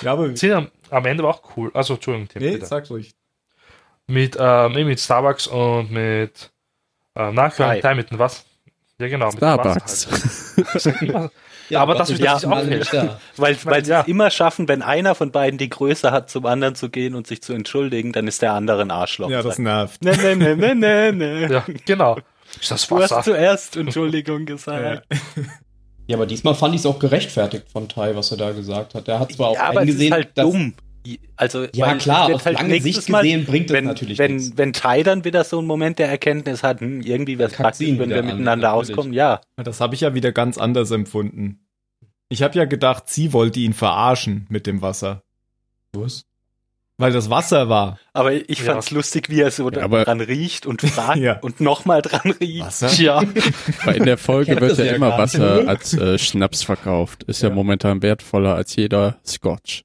[0.00, 0.34] ja, aber.
[0.34, 1.70] Sind am, am Ende war auch cool.
[1.74, 2.64] Also, Entschuldigung, Tim, Nee, bitte.
[2.64, 3.14] sag ruhig.
[4.06, 6.50] Mit, ähm, mit Starbucks und mit,
[7.16, 7.80] äh, na, Sky.
[7.80, 8.46] Klein mit dem was?
[8.98, 9.26] Ja, genau.
[9.26, 10.08] mit dem Starbucks.
[10.56, 11.30] Wasser halt.
[11.68, 13.20] Ja, Aber das ja, sich auch nicht da.
[13.36, 14.02] Weil, weil sie Ja.
[14.02, 17.26] es immer schaffen, wenn einer von beiden die Größe hat, zum anderen zu gehen und
[17.26, 19.30] sich zu entschuldigen, dann ist der andere ein Arschloch.
[19.30, 20.02] Ja, das nervt.
[20.04, 21.48] ne, ne, ne, ne, ne, ne.
[21.52, 22.18] ja, genau.
[22.60, 23.22] Ist das Du hast Wasser?
[23.22, 24.44] zuerst Entschuldigung Ja.
[24.46, 25.06] gesagt.
[26.08, 29.08] Ja, aber diesmal fand ich es auch gerechtfertigt von Tai, was er da gesagt hat.
[29.08, 30.74] Der hat zwar auch Ja, eingesehen, ist halt dass, dumm.
[31.36, 34.36] Also, Ja, weil klar, auf lange nächstes Sicht Mal, gesehen bringt es wenn, natürlich wenn,
[34.36, 34.56] nichts.
[34.56, 37.88] wenn Tai dann wieder so einen Moment der Erkenntnis hat, hm, irgendwie wäre es praktisch,
[37.98, 38.90] wenn wir an, miteinander natürlich.
[38.96, 39.12] auskommen.
[39.12, 41.60] Ja, Das habe ich ja wieder ganz anders empfunden.
[42.28, 45.22] Ich habe ja gedacht, sie wollte ihn verarschen mit dem Wasser.
[45.92, 46.24] Was?
[46.98, 47.98] Weil das Wasser war.
[48.14, 48.72] aber ich Ja.
[48.72, 51.38] fand's lustig, wie er so Ja, aber- dran riecht und fragt Ja.
[51.40, 52.64] und nochmal dran riecht.
[52.64, 52.90] Wasser?
[52.94, 53.22] Ja,
[53.84, 55.10] Weil in der Folge wird das ja ja immer.
[55.18, 57.22] Wasser als äh, Schnaps verkauft.
[57.24, 57.50] Ist ja.
[57.50, 57.54] Ja.
[57.54, 59.82] momentan wertvoller als jeder Scotch.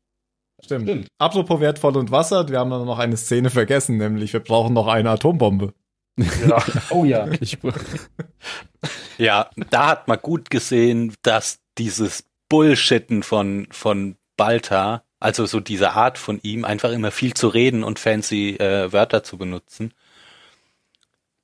[0.63, 0.87] Stimmt.
[0.89, 1.07] Stimmt.
[1.17, 5.09] Apropos wertvoll und Wasser, wir haben noch eine Szene vergessen, nämlich wir brauchen noch eine
[5.11, 5.73] Atombombe.
[6.17, 6.63] ja.
[6.89, 7.27] Oh ja.
[7.39, 7.57] Ich,
[9.17, 15.91] Ja, da hat man gut gesehen, dass dieses Bullshitten von, von Balta, also so diese
[15.93, 19.93] Art von ihm, einfach immer viel zu reden und fancy äh, Wörter zu benutzen,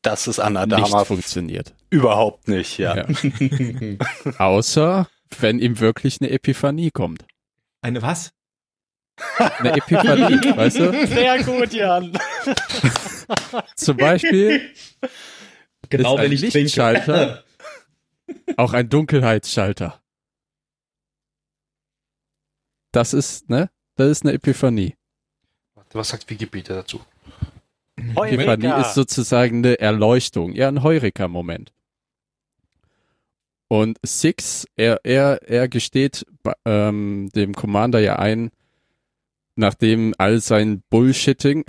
[0.01, 1.73] dass es an nicht Adama funktioniert.
[1.89, 2.95] überhaupt nicht, ja.
[2.97, 3.05] Ja.
[4.37, 5.07] Außer,
[5.39, 7.25] wenn ihm wirklich eine Epiphanie kommt.
[7.81, 8.31] Eine was?
[9.37, 11.07] Eine Epiphanie, weißt du?
[11.07, 12.17] Sehr gut, Jan.
[13.75, 14.73] Zum Beispiel
[15.89, 16.59] genau, ist ein wenn ich trinke.
[16.59, 17.43] Lichtschalter
[18.55, 20.01] auch ein Dunkelheitsschalter.
[22.91, 23.69] Das ist, ne?
[23.95, 24.95] Das ist eine Epiphanie.
[25.75, 27.01] Warte, Was sagt Wikipedia dazu?
[27.95, 31.73] Epiphanie ist sozusagen eine Erleuchtung, ja, ein Heureka-Moment.
[33.69, 36.25] Und Six, er, er, er gesteht
[36.63, 38.51] ähm, dem Commander ja ein,
[39.57, 41.65] nachdem all sein Bullshitting,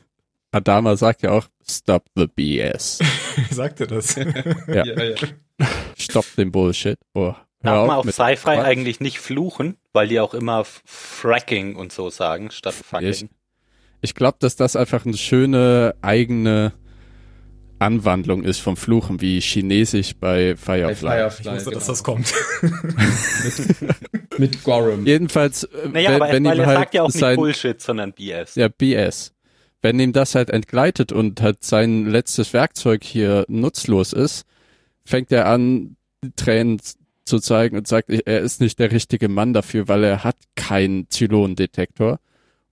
[0.52, 2.98] Adama sagt ja auch, stop the BS.
[3.50, 4.16] Sagt er das?
[4.16, 4.24] Ja.
[4.84, 5.16] Ja, ja.
[5.96, 6.98] Stop den Bullshit.
[7.14, 12.10] Oh, Darf man auf Sci-Fi eigentlich nicht fluchen, weil die auch immer Fracking und so
[12.10, 13.08] sagen, statt Fucking.
[13.08, 13.26] Ich,
[14.00, 16.72] ich glaube, dass das einfach eine schöne eigene
[17.82, 21.10] Anwandlung ist vom Fluchen, wie Chinesisch bei Bei Firefly.
[21.10, 21.48] Firefly.
[21.48, 21.92] Ich wusste, dass genau.
[21.92, 22.34] das kommt.
[24.38, 25.04] Mit Gorham.
[25.04, 27.36] Jedenfalls, äh, Naja, wenn, aber wenn weil ihm er halt sagt ja auch nicht sein,
[27.36, 28.54] Bullshit, sondern BS.
[28.54, 29.34] ja, BS.
[29.82, 34.44] Wenn ihm das halt entgleitet und halt sein letztes Werkzeug hier nutzlos ist,
[35.04, 36.80] fängt er an, die Tränen
[37.24, 41.10] zu zeigen und sagt, er ist nicht der richtige Mann dafür, weil er hat keinen
[41.10, 42.20] Zylonendetektor.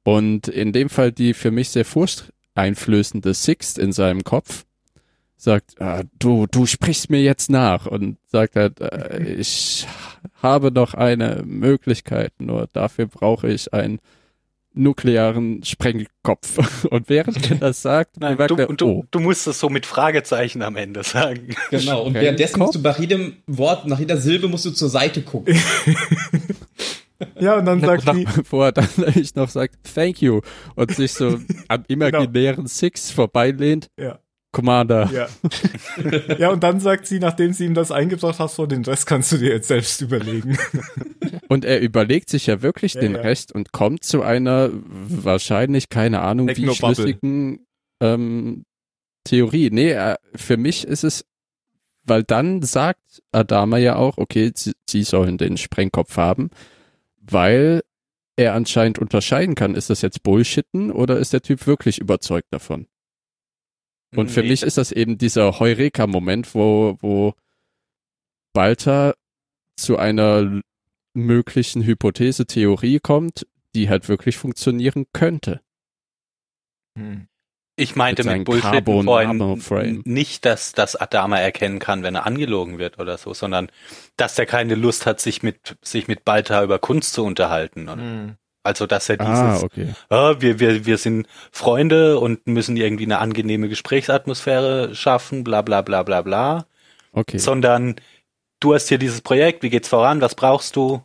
[0.04, 4.64] Und in dem Fall die für mich sehr furchteinflößende Sixt in seinem Kopf
[5.40, 9.86] sagt, ah, du, du sprichst mir jetzt nach und sagt halt, äh, ich
[10.42, 14.00] habe noch eine Möglichkeit, nur dafür brauche ich einen
[14.72, 16.84] nuklearen Sprengkopf.
[16.90, 19.68] Und während er das sagt, Nein, du, er, und du, oh, du musst es so
[19.68, 21.56] mit Fragezeichen am Ende sagen.
[21.70, 22.04] Genau.
[22.04, 25.58] Und währenddessen musst du bei jedem Wort, nach jeder Silbe musst du zur Seite gucken.
[27.40, 30.40] ja, und dann Na, sagt die, wo er dann eigentlich noch sagt, thank you,
[30.76, 33.88] und sich so am imaginären Six vorbeilehnt.
[33.98, 34.20] Ja.
[34.52, 35.10] Commander.
[35.12, 35.28] ja.
[36.38, 39.30] ja, und dann sagt sie, nachdem sie ihm das eingebracht hat, so, den Rest kannst
[39.32, 40.58] du dir jetzt selbst überlegen.
[41.48, 43.20] Und er überlegt sich ja wirklich Ja, den ja.
[43.20, 47.66] Rest und kommt zu einer wahrscheinlich, keine Ahnung, wie schlüssigen
[48.00, 48.64] ähm,
[49.24, 49.70] Theorie.
[49.70, 51.24] Nee, äh, für mich ist es,
[52.04, 56.50] weil dann sagt Adama ja auch, okay, sie, sie sollen den Sprengkopf haben,
[57.20, 57.82] weil
[58.36, 62.86] er anscheinend unterscheiden kann, ist das jetzt Bullshitten oder ist der Typ wirklich überzeugt davon?
[64.14, 67.34] Und für Nee, mich ist das eben dieser Heureka-Moment, wo, wo
[68.52, 69.14] Balta
[69.76, 70.60] zu einer
[71.14, 75.60] möglichen Hypothese, Theorie kommt, die halt wirklich funktionieren könnte.
[77.76, 78.84] Ich meinte Mit mit, Bullshit
[79.62, 83.70] vorhin nicht, dass, dass Adama erkennen kann, wenn er angelogen wird oder so, sondern
[84.16, 87.88] dass er keine Lust hat, sich mit, sich mit Balta über Kunst zu unterhalten.
[87.88, 88.36] Oder?
[88.62, 89.88] Also, dass er dieses, Ah, okay.
[90.10, 95.80] ah, wir, wir, wir sind Freunde und müssen irgendwie eine angenehme Gesprächsatmosphäre schaffen, bla bla
[95.82, 96.66] bla bla bla,
[97.12, 97.38] Okay.
[97.38, 97.96] sondern
[98.60, 101.02] du hast hier dieses Projekt, wie geht's voran, was brauchst du?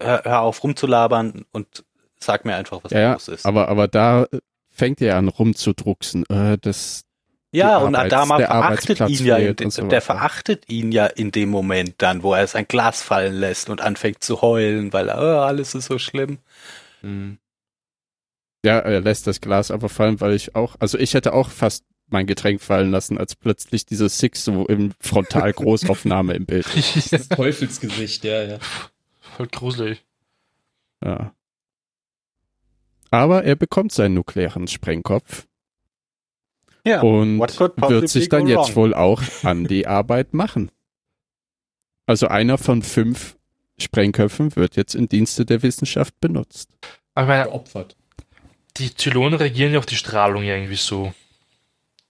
[0.00, 1.84] Hör, hör auf rumzulabern und
[2.20, 3.46] sag mir einfach, was Ja, los ist.
[3.46, 4.26] aber, aber da
[4.70, 6.24] fängt er an rumzudrucksen.
[6.28, 7.04] Äh, das,
[7.52, 11.30] ja, und Arbeits- Adama der verachtet ihn ja, de, so der verachtet ihn ja in
[11.32, 15.12] dem Moment dann, wo er sein Glas fallen lässt und anfängt zu heulen, weil oh,
[15.40, 16.38] alles ist so schlimm.
[17.02, 17.38] Mhm.
[18.64, 21.84] ja, er lässt das Glas aber fallen, weil ich auch, also ich hätte auch fast
[22.10, 26.66] mein Getränk fallen lassen, als plötzlich diese Six so im Frontal-Großaufnahme im Bild.
[27.10, 28.58] Das Teufelsgesicht, ja, ja.
[29.20, 30.04] Voll gruselig.
[31.04, 31.34] Ja.
[33.10, 35.46] Aber er bekommt seinen nuklearen Sprengkopf
[36.84, 37.00] Ja.
[37.02, 38.76] und wird sich dann jetzt wrong?
[38.76, 40.70] wohl auch an die Arbeit machen.
[42.06, 43.36] Also einer von fünf
[43.78, 46.68] Sprengköpfen wird jetzt in Dienste der Wissenschaft benutzt.
[47.14, 47.96] Aber ich meine, Geopfert.
[48.76, 51.12] die Zylonen reagieren ja auf die Strahlung ja irgendwie so.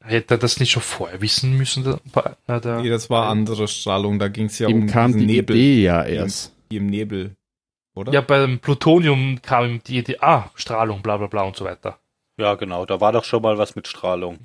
[0.03, 1.85] Hätte er das nicht schon vorher wissen müssen?
[1.85, 2.01] Der,
[2.47, 5.27] äh, der, Nee, das war andere Strahlung, da ging es ja Ihm um kam diesen
[5.27, 6.53] die Nebel, Idee ja erst.
[6.71, 7.35] die im Nebel,
[7.95, 8.13] oder?
[8.13, 11.99] ja, beim Plutonium kam ihm die Idee, ah, Strahlung, bla bla bla und so weiter.
[12.39, 14.39] Ja, genau, da war doch schon mal was mit Strahlung.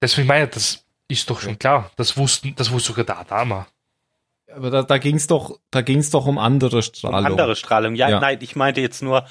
[0.00, 1.90] Deswegen meine ich, das ist doch schon klar.
[1.96, 3.66] Das wussten, das wusste sogar der Adama.
[4.56, 7.24] Aber da, da ging es doch, da ging's doch um andere Strahlung.
[7.26, 7.94] Andere Strahlung.
[7.94, 8.20] Ja, Ja.
[8.20, 9.24] nein, ich meinte jetzt nur,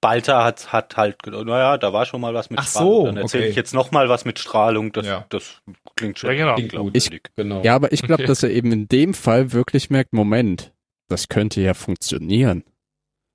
[0.00, 2.90] Balta hat, hat halt naja, da war schon mal was mit Ach Strahlung.
[3.00, 3.50] so, Dann erzähle okay.
[3.50, 4.92] ich jetzt noch mal was mit Strahlung.
[4.92, 5.24] Das, Ja.
[5.30, 5.62] das
[5.96, 6.54] klingt schon Ja, genau.
[6.54, 6.92] Klingt gut.
[6.92, 7.22] glaubwürdig.
[7.36, 7.62] Genau.
[7.62, 8.26] Ja, aber ich glaube, Okay.
[8.30, 10.72] dass er eben in dem Fall wirklich merkt, Moment,
[11.08, 12.64] das könnte ja funktionieren.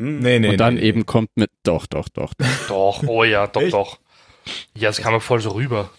[0.01, 0.19] Hm.
[0.19, 2.33] Nee, nee, Und dann nee, eben kommt mit, doch, doch, doch.
[2.67, 3.73] Doch, oh ja, doch, Echt?
[3.73, 3.99] doch.
[4.75, 5.89] Ja, das kam mir voll so rüber.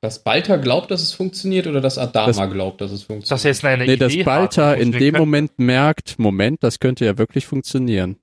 [0.00, 3.30] Dass Balta glaubt, dass es funktioniert oder dass Adama Das- glaubt, dass es funktioniert?
[3.32, 6.62] Dass er jetzt eine Nee, Idee dass Balta hat, in dem können- Moment merkt, Moment,
[6.62, 8.16] das könnte ja wirklich funktionieren.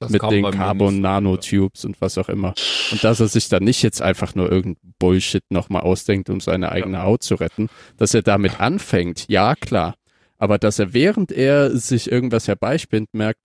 [0.00, 0.52] Das mit den nicht.
[0.54, 2.54] Carbon-Nanotubes und was auch immer.
[2.92, 6.70] Und dass er sich dann nicht jetzt einfach nur irgendein Bullshit nochmal ausdenkt, um seine
[6.70, 9.94] eigene Haut zu retten, dass er damit anfängt, ja klar.
[10.38, 13.40] Aber dass er während er sich irgendwas herbeispinnt, merkt,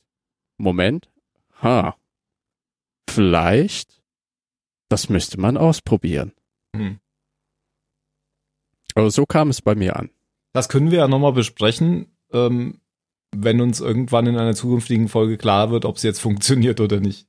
[0.59, 1.09] Moment,
[1.63, 1.95] ha,
[3.09, 4.01] vielleicht,
[4.89, 6.33] das müsste man ausprobieren.
[6.75, 6.99] Hm.
[8.95, 10.09] Aber so kam es bei mir an.
[10.53, 12.79] Das können wir ja nochmal besprechen, ähm,
[13.35, 17.27] wenn uns irgendwann in einer zukünftigen Folge klar wird, ob es jetzt funktioniert oder nicht.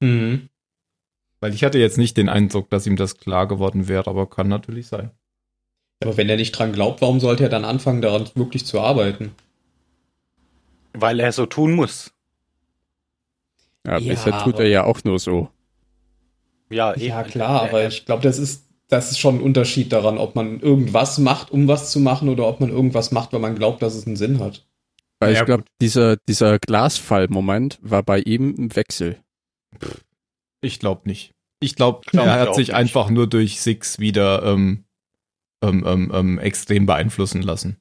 [0.00, 0.48] Mhm.
[1.40, 4.48] Weil ich hatte jetzt nicht den Eindruck, dass ihm das klar geworden wäre, aber kann
[4.48, 5.10] natürlich sein.
[6.02, 9.32] Aber wenn er nicht dran glaubt, warum sollte er dann anfangen, daran wirklich zu arbeiten?
[10.92, 12.12] Weil er so tun muss.
[13.86, 15.48] Ja, Ja, bisher tut er ja auch nur so.
[16.70, 16.96] Ja.
[16.96, 20.60] Ja, klar, aber ich glaube, das ist, das ist schon ein Unterschied daran, ob man
[20.60, 23.94] irgendwas macht, um was zu machen, oder ob man irgendwas macht, weil man glaubt, dass
[23.94, 24.66] es einen Sinn hat.
[25.18, 29.18] Weil Ja, ich glaube, dieser, dieser Glasfall-Moment war bei ihm im Wechsel.
[30.60, 31.32] Ich glaube nicht.
[31.60, 32.76] Ich glaube, Glaub er hat sich nicht.
[32.76, 34.84] einfach nur durch Six wieder ähm,
[35.62, 37.78] ähm, ähm, ähm, extrem beeinflussen lassen.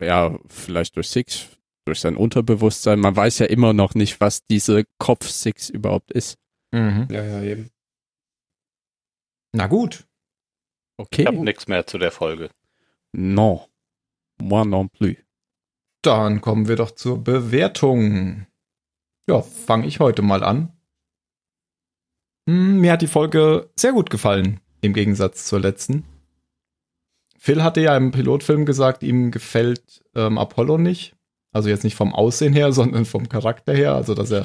[0.00, 1.48] ja, vielleicht durch Six,
[1.84, 2.98] durch sein Unterbewusstsein.
[2.98, 6.38] Man weiß ja immer noch nicht, was diese Kopf-Six überhaupt ist.
[6.72, 7.08] Mhm.
[7.10, 7.70] Ja, ja, eben.
[9.56, 10.06] Na gut.
[10.98, 11.22] Okay.
[11.22, 12.50] Ich habe nichts mehr zu der Folge.
[13.12, 13.60] Non.
[14.38, 15.16] Moi non plus.
[16.02, 18.46] Dann kommen wir doch zur Bewertung.
[19.26, 20.76] Ja, fange ich heute mal an.
[22.46, 26.04] Hm, mir hat die Folge sehr gut gefallen, im Gegensatz zur letzten.
[27.38, 31.16] Phil hatte ja im Pilotfilm gesagt, ihm gefällt ähm, Apollo nicht.
[31.52, 33.94] Also jetzt nicht vom Aussehen her, sondern vom Charakter her.
[33.94, 34.44] Also, dass er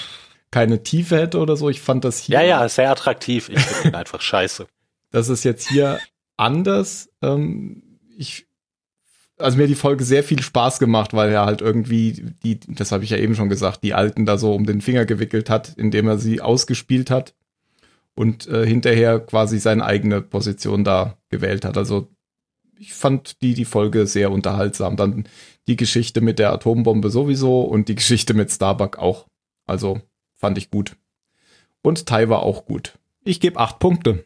[0.51, 1.69] keine Tiefe hätte oder so.
[1.69, 2.35] Ich fand das hier.
[2.35, 3.49] Ja, ja, sehr attraktiv.
[3.49, 4.67] Ich finde ihn einfach scheiße.
[5.11, 5.99] Das ist jetzt hier
[6.37, 7.09] anders.
[7.21, 7.83] Ähm,
[8.17, 8.47] ich,
[9.37, 12.91] also mir hat die Folge sehr viel Spaß gemacht, weil er halt irgendwie die, das
[12.91, 15.73] habe ich ja eben schon gesagt, die Alten da so um den Finger gewickelt hat,
[15.77, 17.35] indem er sie ausgespielt hat
[18.15, 21.77] und äh, hinterher quasi seine eigene Position da gewählt hat.
[21.77, 22.07] Also
[22.77, 24.95] ich fand die, die Folge sehr unterhaltsam.
[24.95, 25.25] Dann
[25.67, 29.27] die Geschichte mit der Atombombe sowieso und die Geschichte mit Starbuck auch.
[29.67, 30.01] Also
[30.35, 30.95] fand ich gut.
[31.83, 32.97] Und Tai war auch gut.
[33.23, 34.25] Ich gebe acht Punkte.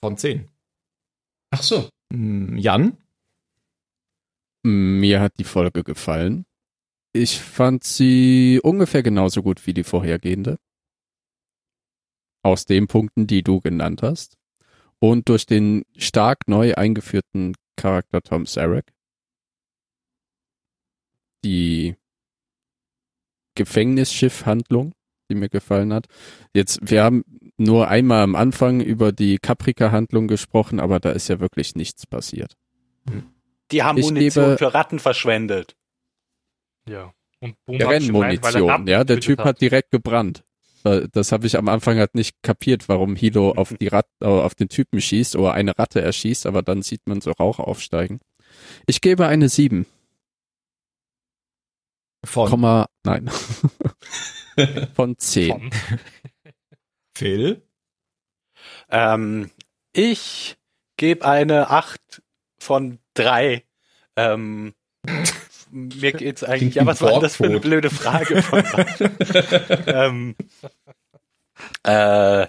[0.00, 0.48] Von zehn.
[1.50, 1.88] Ach so.
[2.12, 2.96] Hm, Jan?
[4.62, 6.44] Mir hat die Folge gefallen.
[7.12, 10.58] Ich fand sie ungefähr genauso gut wie die vorhergehende.
[12.42, 14.36] Aus den Punkten, die du genannt hast.
[15.00, 18.92] Und durch den stark neu eingeführten Charakter Tom Sarek.
[21.44, 21.96] Die
[23.54, 24.92] Gefängnisschiff-Handlung,
[25.30, 26.06] die mir gefallen hat.
[26.52, 31.40] Jetzt, wir haben nur einmal am Anfang über die Caprica-Handlung gesprochen, aber da ist ja
[31.40, 32.56] wirklich nichts passiert.
[33.70, 35.76] Die haben Ich Munition gebe- für Ratten verschwendet.
[36.88, 37.12] Ja.
[37.40, 40.42] Und Boom hat gemeint, er ja, der Typ hat direkt gebrannt.
[41.12, 44.54] Das habe ich am Anfang halt nicht kapiert, warum Hilo auf die Rat äh, auf
[44.54, 48.20] den Typen schießt oder eine Ratte erschießt, aber dann sieht man so Rauch aufsteigen.
[48.86, 49.86] Ich gebe eine 7.
[52.24, 53.30] Von Komma, nein.
[54.94, 55.50] Von 10.
[55.50, 55.70] Von.
[57.18, 57.62] Phil.
[58.90, 59.50] Ähm,
[59.92, 60.56] ich
[60.96, 62.22] gebe eine 8
[62.60, 63.64] von 3.
[64.14, 64.74] Ähm,
[65.70, 66.76] mir geht's eigentlich.
[66.76, 68.40] Ja, was war denn das für eine blöde Frage?
[68.42, 68.62] Von,
[69.86, 70.36] ähm,
[71.82, 72.46] äh,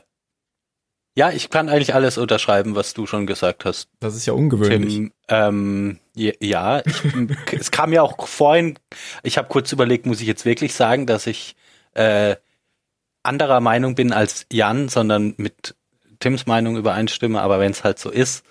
[1.15, 4.93] ja, ich kann eigentlich alles unterschreiben, was du schon gesagt hast, Das ist ja ungewöhnlich.
[4.93, 5.13] Tim.
[5.30, 7.03] Ähm, ja, ja ich,
[7.59, 8.78] es kam ja auch vorhin,
[9.24, 11.55] ich habe kurz überlegt, muss ich jetzt wirklich sagen, dass ich
[11.95, 12.36] äh,
[13.30, 15.75] anderer Meinung bin als Jan, sondern mit
[16.19, 18.43] Tims Meinung übereinstimme, aber wenn es halt so ist,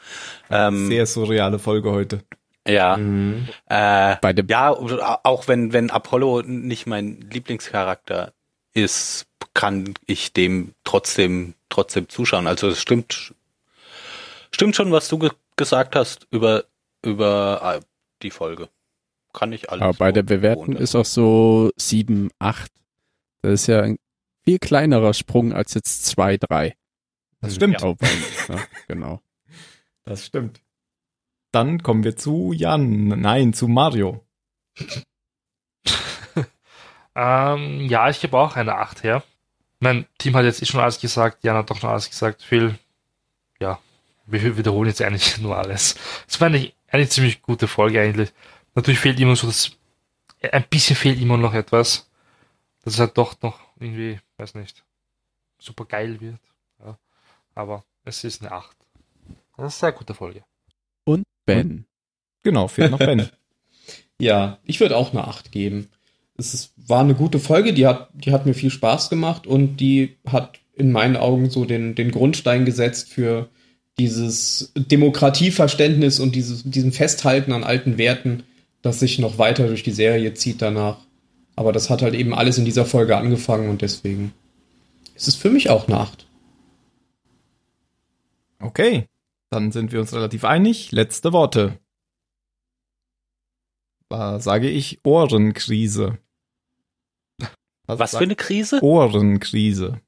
[0.50, 2.22] ähm, Sehr surreale Folge heute.
[2.66, 3.48] ja, Mhm.
[3.66, 8.32] äh, Bei dem, ja, auch wenn, wenn Apollo nicht mein Lieblingscharakter
[8.72, 12.46] ist, kann ich dem trotzdem, trotzdem zuschauen.
[12.46, 13.34] Also es stimmt,
[14.50, 16.64] stimmt schon, was du ge gesagt hast über,
[17.02, 17.80] über äh,
[18.22, 18.68] die Folge.
[19.32, 19.82] Kann ich alles.
[19.82, 22.70] aber bei so der Bewertung ist auch so 7, 8.
[23.42, 23.98] Das ist ja ein
[24.48, 26.74] viel kleinerer Sprung als jetzt 2, 3.
[27.42, 27.82] Das stimmt.
[27.82, 27.94] Ja,
[28.48, 29.20] ja, genau.
[30.04, 30.62] Das stimmt.
[31.52, 33.08] Dann kommen wir zu Jan.
[33.08, 34.24] Nein, zu Mario.
[37.20, 39.24] Ähm, ja, ich gebe auch eine 8 her.
[39.80, 42.42] Mein Team hat jetzt eh schon alles gesagt, Jan hat doch schon alles gesagt.
[42.42, 42.78] Phil,
[43.58, 43.80] ja,
[44.26, 45.96] wir wiederholen jetzt eigentlich nur alles.
[46.28, 48.30] Es war eine, eine ziemlich gute Folge eigentlich.
[48.76, 49.72] Natürlich fehlt immer so das,
[50.40, 52.08] ein bisschen fehlt immer noch etwas.
[52.84, 54.84] Dass es halt doch noch irgendwie, weiß nicht,
[55.58, 56.40] super geil wird.
[56.80, 56.98] Ja.
[57.54, 58.76] Aber es ist eine 8.
[58.76, 60.44] Das ist eine sehr gute Folge.
[61.04, 61.86] Und Ben.
[62.42, 63.28] Genau, fehlt noch Ben.
[64.20, 65.90] Ja, ich würde auch eine 8 geben.
[66.36, 69.76] Es ist, war eine gute Folge, die hat, die hat mir viel Spaß gemacht und
[69.76, 73.48] die hat in meinen Augen so den, den Grundstein gesetzt für
[73.98, 78.44] dieses Demokratieverständnis und dieses, diesen Festhalten an alten Werten,
[78.82, 80.98] das sich noch weiter durch die Serie zieht danach.
[81.58, 84.32] Aber das hat halt eben alles in dieser Folge angefangen und deswegen
[85.16, 86.24] ist es für mich auch eine 8.
[88.60, 89.08] Okay,
[89.50, 90.92] dann sind wir uns relativ einig.
[90.92, 91.80] Letzte Worte.
[94.08, 96.18] Da sage ich Ohrenkrise.
[97.86, 98.80] Was für eine Krise?
[98.80, 100.00] Ohrenkrise.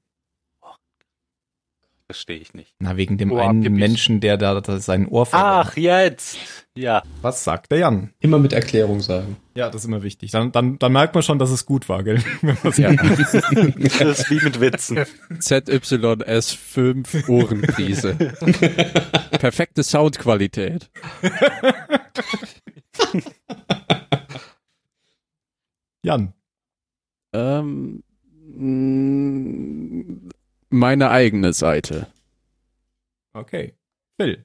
[2.10, 2.74] Verstehe ich nicht.
[2.80, 3.78] Na, wegen dem Oh, einen abgebissen.
[3.78, 6.36] Menschen, der da, da sein Ohr verloren Ach, jetzt.
[6.74, 7.04] Ja.
[7.22, 8.12] Was sagt der Jan?
[8.18, 9.36] Immer mit Erklärung sagen.
[9.54, 10.32] Ja, das ist immer wichtig.
[10.32, 12.20] Dann, dann, dann merkt man schon, dass es gut war, gell?
[12.76, 12.90] Ja.
[14.00, 14.98] Das ist wie mit Witzen.
[15.38, 18.14] ZYS5 Ohrenkrise.
[19.30, 20.90] Perfekte Soundqualität.
[26.02, 26.32] Jan.
[27.32, 28.02] Ähm,
[28.56, 30.29] mh,
[30.70, 32.06] meine eigene Seite.
[33.32, 33.74] Okay.
[34.18, 34.44] Phil.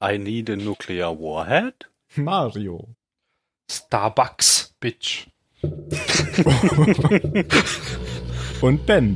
[0.00, 1.74] I need a nuclear warhead.
[2.16, 2.94] Mario.
[3.70, 5.28] Starbucks, Bitch.
[8.60, 9.14] Und Ben.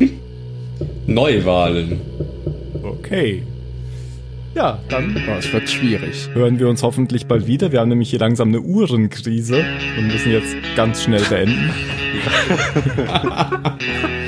[1.07, 2.01] Neuwahlen.
[2.83, 3.45] Okay.
[4.61, 6.29] Ja, dann Oh, es wird schwierig.
[6.35, 7.73] hören wir uns hoffentlich bald wieder.
[7.73, 9.65] Wir haben nämlich hier langsam eine Uhrenkrise
[9.97, 11.71] und müssen jetzt ganz schnell beenden.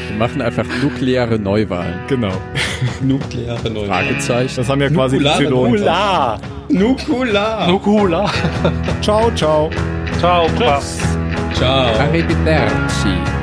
[0.08, 1.94] Wir machen einfach nukleare Neuwahlen.
[2.06, 2.32] Genau.
[3.02, 4.06] Nukleare Neuwahlen.
[4.06, 4.54] Fragezeichen.
[4.56, 5.80] Das haben ja quasi die Nukulare Zylonen.
[5.80, 6.38] Hula!
[6.70, 7.68] Nukular.
[7.68, 8.30] Nukula.
[9.02, 9.70] Ciao, ciao.
[10.18, 10.80] Ciao, Papa.
[11.54, 11.94] Ciao.
[11.98, 13.41] Arrivederci.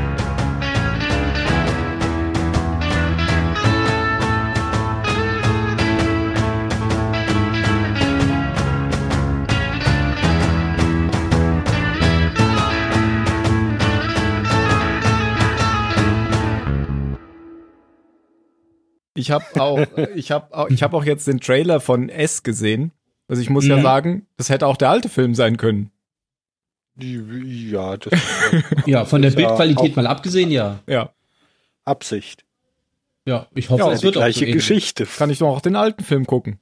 [19.19, 22.91] Ich habe auch, ich habe auch, ich habe auch jetzt den Trailer von S gesehen.
[23.27, 23.81] Also ich muss ja Mhm.
[23.83, 25.91] sagen, das hätte auch der alte Film sein können.
[27.01, 28.13] Ja, das
[28.85, 30.79] Ja, von der ja Bildqualität mal abgesehen, ja.
[30.87, 31.13] Ja,
[31.85, 32.45] Absicht.
[33.25, 34.55] Ja, ich hoffe, Ja, es Die wird auch so gleiche ähnlich.
[34.55, 35.05] Geschichte.
[35.05, 36.59] kann ich doch auch den alten Film gucken.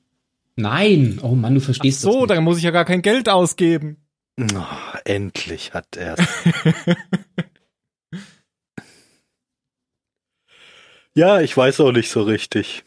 [0.55, 3.30] Nein, oh Mann, du Ach verstehst so, das dann muss ich ja gar kein Geld
[3.30, 3.97] ausgeben.
[4.39, 4.45] Oh,
[5.05, 6.16] endlich hat er.
[11.18, 12.84] ja, ich weiß auch nicht so richtig.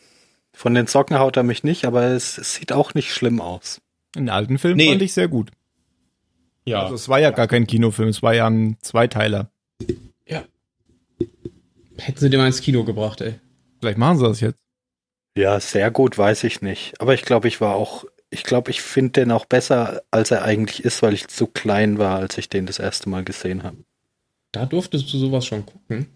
[0.52, 3.80] Von den Socken haut er mich nicht, aber es, es sieht auch nicht schlimm aus.
[4.14, 4.90] Den alten Film Nee.
[4.90, 5.50] fand ich sehr gut.
[6.64, 9.50] Ja, Also es war ja gar kein Kinofilm, es war ja ein Zweiteiler.
[11.98, 13.34] hätten sie den mal ins Kino gebracht, ey.
[13.80, 14.58] Vielleicht machen sie das jetzt.
[15.36, 16.98] Ja, sehr gut, weiß ich nicht.
[16.98, 20.42] Aber ich glaube, ich war auch, ich glaube, ich finde den auch besser, als er
[20.42, 23.76] eigentlich ist, weil ich zu klein war, als ich den das erste Mal gesehen habe.
[24.52, 26.06] Da durftest du sowas schon gucken.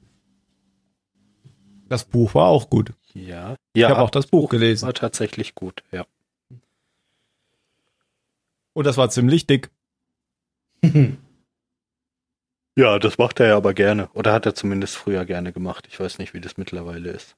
[1.95, 2.93] Das Buch war auch gut.
[3.13, 3.55] Ja.
[3.73, 4.85] Ich ja, habe auch das Buch gelesen.
[4.85, 6.05] war tatsächlich gut, ja.
[8.73, 9.71] Und das war ziemlich dick.
[12.77, 14.09] Ja, das macht er ja aber gerne.
[14.15, 15.87] Oder hat er zumindest früher gerne gemacht.
[15.89, 17.37] Ich weiß nicht, wie das mittlerweile ist.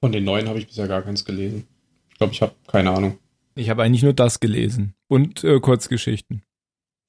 [0.00, 1.68] Von den neuen habe ich bisher gar keins gelesen.
[2.10, 3.20] Ich glaube, ich habe keine Ahnung.
[3.54, 4.96] Ich habe eigentlich nur das gelesen.
[5.06, 6.42] Und äh, Kurzgeschichten.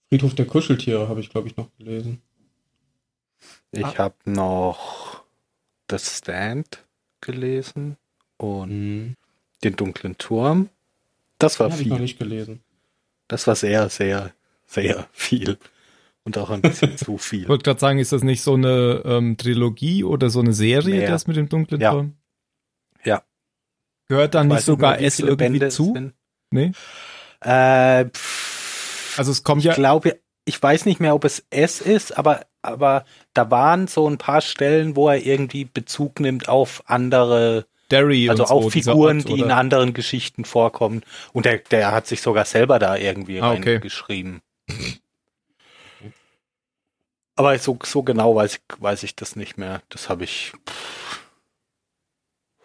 [0.10, 2.22] Friedhof der Kuscheltiere habe ich, glaube ich, noch gelesen.
[3.72, 3.98] Ich Ah.
[3.98, 5.25] habe noch
[5.90, 6.84] The Stand
[7.22, 7.98] gelesen
[8.38, 9.16] und Mhm.
[9.64, 10.70] den dunklen Turm.
[11.40, 12.04] Das war Habe ich noch viel.
[12.04, 12.62] nicht gelesen.
[13.28, 14.32] Das war sehr, sehr,
[14.68, 15.58] sehr viel.
[16.24, 17.48] Und auch ein bisschen zu Ich viel.
[17.48, 21.10] wollte gerade sagen, ist das nicht so eine ähm, Trilogie oder so eine Serie, Mehr.
[21.10, 21.92] das mit dem dunklen Ja.
[21.92, 22.14] Turm?
[23.04, 23.24] Ja.
[24.08, 26.12] Gehört dann Ich nicht sogar wie S irgendwie Bände zu?
[26.52, 26.72] Nee?
[27.42, 31.82] Äh, pff, Also es kommt ich ja, glaube, ich weiß nicht mehr, ob es S
[31.82, 36.84] ist, aber, aber da waren so ein paar Stellen, wo er irgendwie Bezug nimmt auf
[36.88, 41.04] andere, Derry also und so, auch dieser Figuren, Ort, die in anderen Geschichten vorkommen.
[41.34, 43.74] Und der, der hat sich sogar selber da irgendwie Ah, okay.
[43.74, 44.42] reingeschrieben.
[47.36, 49.82] Aber so, so genau weiß ich, weiß ich das nicht mehr.
[49.90, 51.20] Das habe ich pff,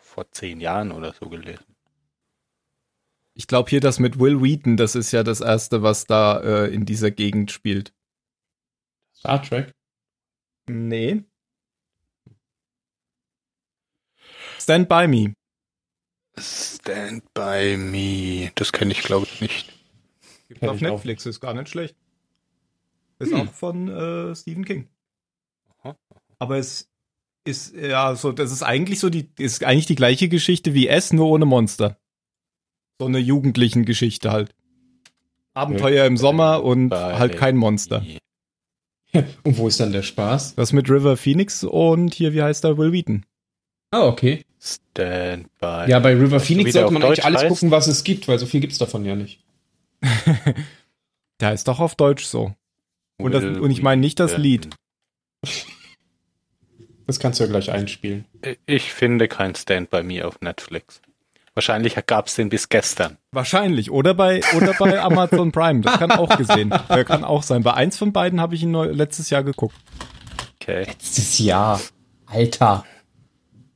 [0.00, 1.64] vor zehn Jahren oder so gelesen.
[3.34, 6.66] Ich glaube hier das mit Will Wheaton, das ist ja das erste, was da äh,
[6.74, 7.92] in dieser Gegend spielt.
[9.14, 9.72] Star Trek.
[10.70, 11.24] Nee.
[14.58, 15.34] Stand by me.
[16.38, 18.52] Stand by me.
[18.54, 19.72] Das kenne ich, glaube ich, nicht.
[20.48, 20.92] Gibt's Kenn auf ich auch.
[20.92, 21.96] Netflix, ist gar nicht schlecht.
[23.18, 23.40] Ist Hm.
[23.40, 24.88] auch von äh, Stephen King.
[25.82, 25.96] Aha.
[26.38, 26.88] Aber es
[27.44, 31.12] ist ja so, das ist eigentlich so die, ist eigentlich die gleiche Geschichte wie S,
[31.12, 31.98] nur ohne Monster.
[33.00, 34.54] So eine jugendlichen Geschichte halt.
[35.54, 38.04] Abenteuer im Sommer und halt kein Monster.
[39.42, 40.54] Und wo ist dann der Spaß?
[40.54, 43.24] Das mit River Phoenix und hier, wie heißt der, Will Wheaton.
[43.90, 44.44] Ah, okay.
[44.60, 45.86] Stand by.
[45.88, 47.48] Ja, bei River Phoenix sollte man eigentlich Deutsch alles heißt?
[47.48, 49.40] gucken, was es gibt, weil so viel gibt's davon ja nicht.
[51.40, 52.54] Der ist doch auf Deutsch so.
[53.18, 54.36] Und, das, und ich meine nicht das.
[54.36, 54.68] Lied.
[57.06, 58.24] Das kannst du ja gleich einspielen.
[58.66, 61.02] Ich finde kein Stand by me auf Netflix.
[61.54, 63.18] Wahrscheinlich gab es den bis gestern.
[63.32, 63.90] Wahrscheinlich.
[63.90, 65.80] Oder bei, oder bei Amazon Prime.
[65.80, 66.72] Das kann auch gesehen.
[66.88, 67.62] Der kann auch sein.
[67.62, 69.74] Bei eins von beiden habe ich ihn letztes Jahr geguckt.
[70.60, 70.84] Okay.
[70.84, 71.80] Letztes Jahr.
[72.26, 72.84] Alter.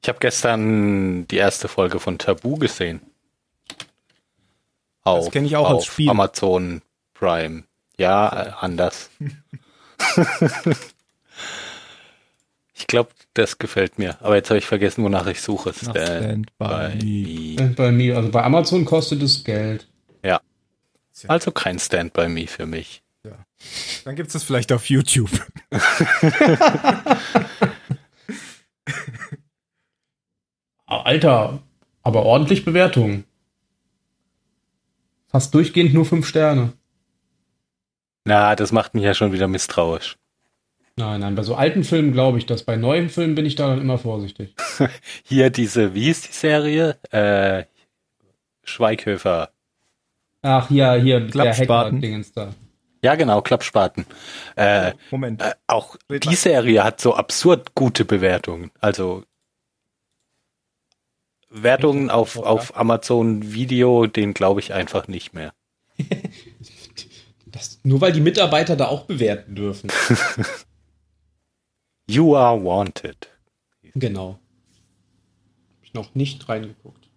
[0.02, 3.00] Ich habe gestern die erste Folge von Tabu gesehen.
[5.02, 6.10] Auf, kenn ich auch auf als Spiel.
[6.10, 7.64] Amazon Prime.
[7.98, 9.10] Ja, äh, anders.
[12.74, 14.16] ich glaube, das gefällt mir.
[14.20, 15.72] Aber jetzt habe ich vergessen, wonach ich suche.
[15.72, 17.56] Stand Stand by me.
[17.60, 17.74] me.
[17.76, 19.86] Bei mir, also bei Amazon kostet es Geld.
[21.28, 23.02] Also kein Stand by me für mich.
[24.04, 25.30] Dann gibt es das vielleicht auf YouTube.
[30.86, 31.62] Ah, Alter,
[32.02, 33.24] aber ordentlich Bewertungen.
[35.28, 36.74] Fast durchgehend nur fünf Sterne.
[38.24, 40.18] Na, das macht mich ja schon wieder misstrauisch.
[40.96, 42.62] Nein, nein, bei so alten Filmen glaube ich das.
[42.62, 44.54] Bei neuen Filmen bin ich da dann immer vorsichtig.
[45.24, 46.96] Hier diese, wie ist die Serie?
[47.10, 47.64] Äh,
[48.62, 49.50] Schweighöfer.
[50.42, 51.96] Ach, hier, hier, der Klappspaten.
[51.96, 52.54] Hacker-Dingens da.
[53.02, 54.06] Ja, genau, Klappspaten.
[54.56, 55.42] Äh, Moment.
[55.42, 56.36] äh, auch Red die mal.
[56.36, 58.70] Serie hat so absurd gute Bewertungen.
[58.80, 59.24] Also
[61.50, 62.42] Wertungen auf, Ja.
[62.42, 65.52] auf Amazon Video, den glaube ich einfach nicht mehr.
[67.46, 69.88] Das, nur weil die Mitarbeiter da auch bewerten dürfen.
[72.06, 73.28] You are wanted.
[73.94, 74.38] genau.
[75.76, 77.08] Hab ich noch nicht reingeguckt.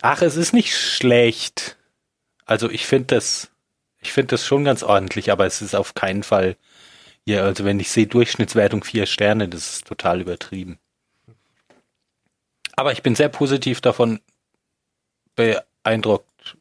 [0.00, 1.76] Ach, es ist nicht schlecht.
[2.46, 3.50] Also ich finde das,
[4.00, 6.56] ich finde das schon ganz ordentlich, aber es ist auf keinen Fall,
[7.24, 10.78] ja, also wenn ich sehe Durchschnittswertung vier Sterne, das ist total übertrieben.
[12.76, 14.20] Aber ich bin sehr positiv davon
[15.36, 16.56] beeindruckt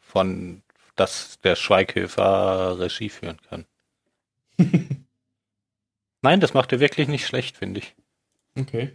[0.00, 0.62] von,
[0.94, 3.66] dass der Schweighöfer Regie führen kann.
[6.22, 7.94] Nein, das macht er wirklich nicht schlecht, finde ich.
[8.58, 8.90] Okay.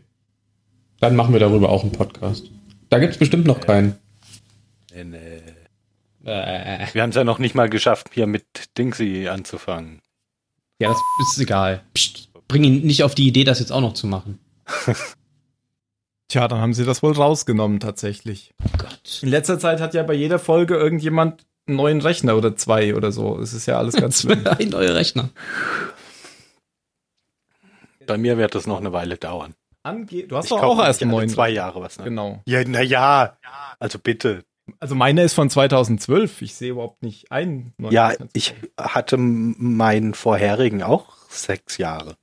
[1.00, 2.50] Dann machen wir darüber auch einen Podcast.
[2.90, 3.98] Da gibt's bestimmt noch keinen.
[4.94, 5.40] Äh,
[6.26, 8.46] Äh, Wir haben es ja noch nicht mal geschafft, hier mit
[8.78, 10.02] Dingsy anzufangen.
[10.80, 11.00] ja, das
[11.34, 11.84] ist egal.
[11.94, 14.40] Psst, bring ihn nicht auf die Idee, das jetzt auch noch zu machen.
[16.30, 18.54] Tja, dann haben sie das wohl rausgenommen tatsächlich.
[18.64, 19.20] Oh Gott.
[19.22, 23.12] In letzter Zeit hat ja bei jeder Folge irgendjemand einen neuen Rechner oder zwei oder
[23.12, 23.38] so.
[23.40, 24.46] Es ist ja alles ganz schlimm.
[24.48, 25.30] Ein neuer Rechner.
[28.08, 29.54] Bei mir wird das noch eine Weile dauern.
[29.84, 31.30] Ange du hast Ich doch auch erst neuen.
[31.30, 31.98] zwei Jahre was.
[31.98, 32.06] Ne?
[32.06, 32.42] Genau.
[32.46, 33.38] Ja, na ja.
[33.80, 34.44] Also bitte.
[34.80, 36.42] Also meiner ist von 2012.
[36.42, 37.94] Ich sehe überhaupt nicht einen neuen.
[37.94, 42.16] Ja, ich hatte meinen vorherigen auch sechs Jahre.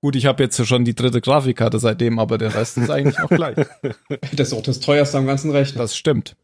[0.00, 3.28] Gut, ich habe jetzt schon die dritte Grafikkarte seitdem, aber der Rest ist eigentlich auch
[3.28, 3.56] gleich.
[4.32, 5.80] Das ist auch das teuerste am ganzen Rechner.
[5.80, 6.36] Das stimmt.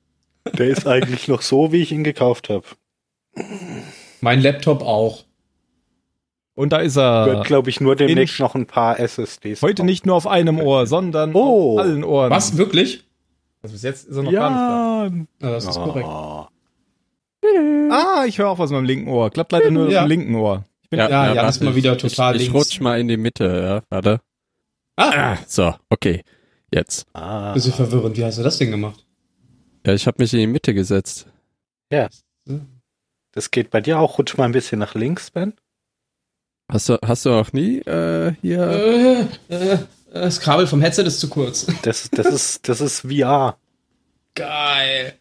[0.56, 2.64] Der ist eigentlich noch so, wie ich ihn gekauft habe.
[4.20, 5.24] Mein Laptop auch.
[6.58, 7.42] Und da ist Wird, er.
[7.44, 9.62] glaube ich, nur demnächst noch ein paar SSDs.
[9.62, 11.74] Heute nicht nur auf einem Ohr, sondern Oh.
[11.74, 12.30] auf allen Ohren.
[12.32, 12.56] Was?
[12.56, 13.04] Wirklich?
[13.62, 15.46] Also bis jetzt ist er noch gar nicht Ja.
[15.48, 16.08] Ja, das ist korrekt.
[16.08, 16.46] Oh.
[17.40, 17.90] da.
[17.90, 19.30] Ah, ich höre auch was mit meinem linken Ohr.
[19.30, 20.00] Klappt leider nur Ja.
[20.00, 20.64] auf dem linken Ohr.
[20.82, 22.66] Ich bin Ja, Jan warte, ist mal wieder ich- total ich, ich links.
[22.66, 24.20] rutsch mal in die Mitte, ja, warte.
[24.96, 26.24] Ah, Ah, so, okay,
[26.72, 27.06] jetzt.
[27.12, 27.52] Ah.
[27.52, 28.16] bisschen verwirrend.
[28.16, 29.06] Wie hast du das denn gemacht?
[29.86, 31.28] Ja, ich habe mich in die Mitte gesetzt.
[33.32, 34.18] Das geht bei dir auch.
[34.18, 35.52] Rutsch mal ein bisschen nach links, Ben.
[36.70, 39.28] Hast du, hast du auch nie äh, hier?
[39.48, 39.78] Äh, äh,
[40.12, 41.66] das Kabel vom Headset ist zu kurz.
[41.82, 43.56] Das, das, ist, das ist VR.
[44.34, 45.14] Geil.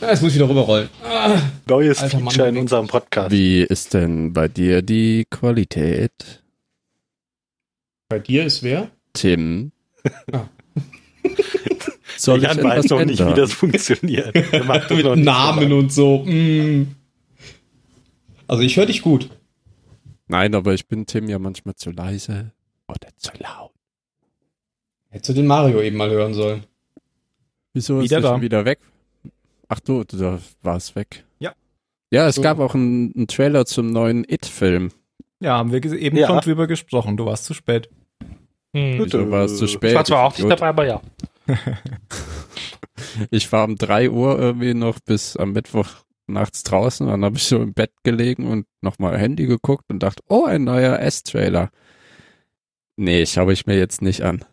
[0.00, 0.88] Ja, Jetzt muss ich wieder rüberrollen.
[1.04, 2.62] Ah, Neues Alter Mann, Feature in Mann.
[2.62, 3.30] unserem Podcast.
[3.32, 6.40] Wie ist denn bei dir die Qualität,
[8.08, 8.90] bei dir ist wer?
[9.12, 9.72] Tim?
[10.32, 10.48] Ah.
[12.16, 14.34] Soll ich Jan etwas weiß noch nicht, wie das funktioniert.
[14.52, 16.18] Er Mit noch Namen so und so.
[16.24, 16.94] Mm.
[18.48, 19.30] Also ich höre dich gut.
[20.30, 22.52] Nein, aber ich bin Tim ja manchmal zu leise
[22.88, 23.72] oder zu laut.
[25.10, 26.64] Hättest du den Mario eben mal hören sollen.
[27.72, 28.78] Wieso Wieder ist er wieder weg?
[29.68, 31.24] Ach du, da war es weg.
[31.40, 31.52] Ja.
[32.12, 32.42] Ja, es So.
[32.42, 34.92] gab auch einen, einen Trailer zum neuen It-Film.
[35.40, 36.28] Ja, haben wir eben Ja.
[36.28, 37.16] schon drüber gesprochen.
[37.16, 37.88] Du warst zu spät.
[38.72, 39.04] Hm.
[39.04, 39.94] Wieso war es zu Ich spät?
[39.94, 41.00] war zwar auch nicht dabei, aber ja.
[43.30, 45.88] Ich war um drei Uhr irgendwie noch bis am Mittwoch
[46.32, 47.06] nachts draußen.
[47.06, 50.64] Dann habe ich so im Bett gelegen und nochmal Handy geguckt und dachte, oh, ein
[50.64, 51.70] neuer S-Trailer.
[52.96, 54.44] Nee, schaue ich mir jetzt nicht an.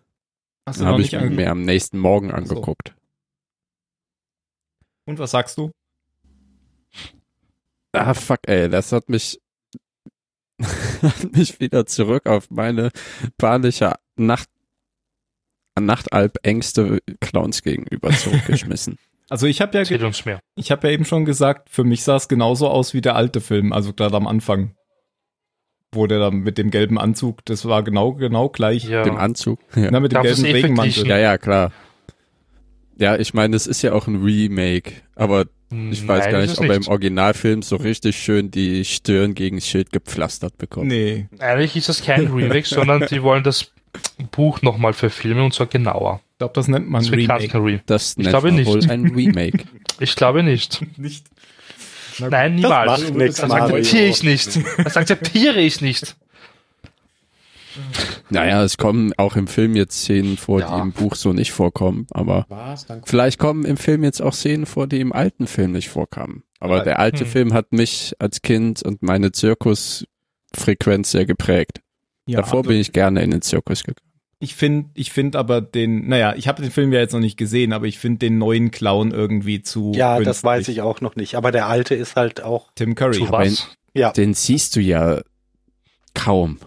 [0.66, 2.56] Hast Dann habe ich mir am nächsten Morgen Ach so.
[2.56, 2.96] angeguckt.
[5.06, 5.72] Und was sagst du?
[7.94, 9.40] Ah, fuck, ey, das hat mich,
[10.62, 12.92] hat mich wieder zurück auf meine
[13.38, 14.50] panische Nacht,
[15.80, 18.98] Nachtalb-Ängste Clowns gegenüber zurückgeschmissen.
[19.30, 20.40] Also ich habe ja, ge- uns mehr.
[20.56, 23.42] ich habe ja eben schon gesagt, für mich sah es genauso aus wie der alte
[23.42, 24.74] Film, also gerade am Anfang,
[25.94, 28.86] wo der da mit dem gelben Anzug, das war genau genau gleich.
[28.86, 29.04] Ja.
[29.04, 29.60] Dem Anzug.
[29.76, 29.90] Ja.
[29.92, 31.08] Na, mit dem Darf gelben eh Regenmantel.
[31.08, 31.72] ja, ja, klar.
[32.98, 35.46] Ja, ich meine, es ist ja auch ein Remake, aber
[35.92, 39.58] ich weiß Nein, gar nicht, ob er im Originalfilm so richtig schön die Stirn gegen
[39.58, 40.88] das Schild gepflastert bekommt.
[40.88, 43.74] Nee, Eigentlich ist das kein Remake, sondern die wollen das
[44.32, 46.22] Buch nochmal verfilmen und zwar genauer.
[46.38, 47.48] Ich glaube, das nennt man Das Remake.
[47.48, 47.84] kein Remake.
[47.88, 48.68] Das Ich glaube nicht.
[48.68, 49.64] wohl ein Remake.
[50.00, 50.86] Ich glaube nicht.
[51.00, 51.26] Nicht.
[52.20, 53.02] Nein, niemals.
[53.02, 53.78] macht nichts, Das Mario.
[53.78, 54.60] akzeptiere ich nicht.
[54.84, 56.16] Das akzeptiere ich nicht.
[58.30, 60.76] naja, es kommen auch im Film jetzt Szenen vor, Ja.
[60.76, 62.86] die im Buch so nicht vorkommen, aber Was?
[63.06, 66.44] Vielleicht kommen im Film jetzt auch Szenen vor, die im alten Film nicht vorkamen.
[66.60, 66.84] Aber Ja.
[66.84, 67.28] der alte Hm.
[67.32, 71.82] Film hat mich als Kind und meine Zirkusfrequenz sehr geprägt.
[72.28, 74.07] Ja, Davor also bin ich gerne in den Zirkus gegangen.
[74.40, 77.38] Ich finde, ich finde aber den, naja, ich habe den Film ja jetzt noch nicht
[77.38, 79.92] gesehen, aber ich finde den neuen Clown irgendwie zu.
[79.96, 80.44] Ja, das künstlich.
[80.44, 81.36] weiß ich auch noch nicht.
[81.36, 82.70] Aber der alte ist halt auch.
[82.76, 83.26] Tim Curry.
[83.30, 83.76] Was?
[83.94, 85.22] Ja, Den siehst du ja
[86.14, 86.60] kaum.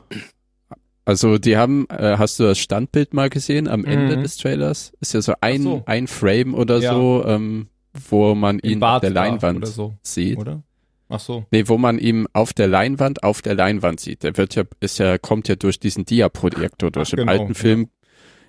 [1.04, 4.22] Also die haben, äh, hast du das Standbild mal gesehen am Ende Mhm.
[4.22, 4.92] des Trailers?
[5.00, 5.82] Ist ja so ein, so.
[5.86, 6.92] ein Frame oder Ja.
[6.92, 7.68] so, ähm,
[8.08, 10.38] wo man ihn auf der Leinwand oder so, sieht.
[10.38, 10.62] oder?
[11.10, 11.44] Ach so.
[11.50, 14.22] Nee, wo man ihn auf der Leinwand, auf der Leinwand sieht.
[14.22, 17.08] Der wird ja, ist ja, kommt ja durch diesen Diaprojektor durch.
[17.08, 17.54] Ach, Im genau, alten.
[17.54, 17.88] Film,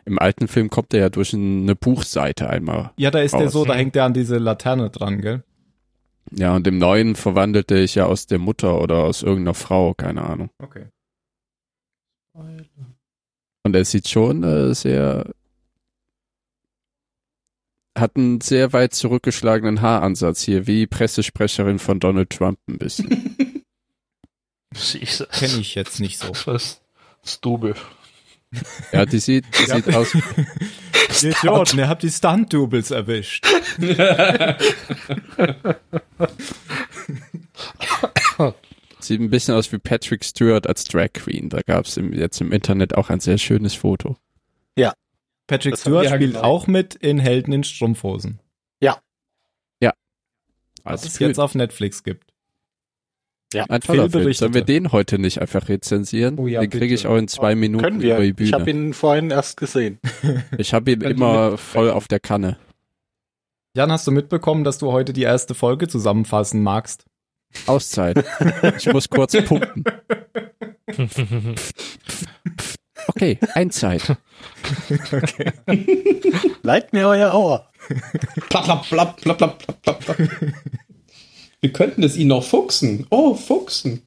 [0.05, 2.91] im alten Film kommt er ja durch eine Buchseite einmal.
[2.97, 3.53] Ja, da ist der Raus.
[3.53, 5.43] so, da hängt der an diese Laterne dran, gell?
[6.31, 10.21] Ja, und im neuen verwandelte ich ja aus der Mutter oder aus irgendeiner Frau, keine
[10.21, 10.51] Ahnung.
[10.59, 10.85] Okay.
[13.63, 15.31] Und er sieht schon äh, sehr,
[18.01, 23.35] hat einen sehr weit zurückgeschlagenen Haaransatz hier, wie Pressesprecherin von Donald Trump ein bisschen.
[24.73, 26.31] Kenne ich jetzt nicht so.
[26.45, 26.81] Das
[27.23, 27.75] ist Double.
[28.91, 29.75] ja, die sieht, die Ja.
[29.75, 30.13] sieht aus,
[31.23, 33.45] Ihr Idioten, ihr habt die Stunt-Doubles erwischt.
[38.99, 41.49] sieht ein bisschen aus wie Patrick Stewart als Drag Queen.
[41.49, 44.15] Da gab es jetzt im Internet auch ein sehr schönes Foto.
[45.51, 46.43] Patrick Das Stewart ja spielt genau.
[46.45, 48.39] auch mit in Helden in Strumpfhosen,
[50.83, 51.29] was Als es Film.
[51.29, 52.33] jetzt auf Netflix gibt.
[53.53, 54.33] ein toller Film.
[54.33, 56.39] Sollen wir den heute nicht einfach rezensieren?
[56.39, 58.15] Oh ja, den kriege ich auch in zwei Minuten können wir.
[58.15, 58.51] über die Ich Bühne.
[58.53, 59.99] habe ihn vorhin erst gesehen.
[60.57, 62.57] Ich habe ihn immer voll auf der Kanne.
[63.75, 67.05] Jan, hast du mitbekommen, dass du heute die erste Folge zusammenfassen magst?
[67.67, 68.25] Auszeit.
[68.77, 69.83] ich muss kurz pumpen.
[73.15, 74.01] Okay, Einzeit.
[75.11, 75.51] Okay.
[76.63, 77.67] Leiht mir euer Ohr.
[78.49, 80.17] Plapp, plapp, plapp, plapp, plapp, plapp, plapp.
[81.61, 83.05] Wir könnten es ihnen noch fuchsen.
[83.11, 84.01] Oh, fuchsen.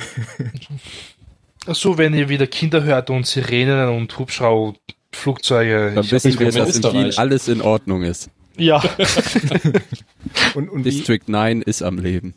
[1.69, 4.77] So, wenn ihr wieder Kinder hört und Sirenen und Hubschrauber,
[5.13, 5.93] Flugzeuge.
[5.95, 8.29] Dann ich- wissen wir, in dass in Wien alles in Ordnung ist.
[8.57, 8.83] ja.
[10.55, 12.35] Und, und District 9 ist am Leben.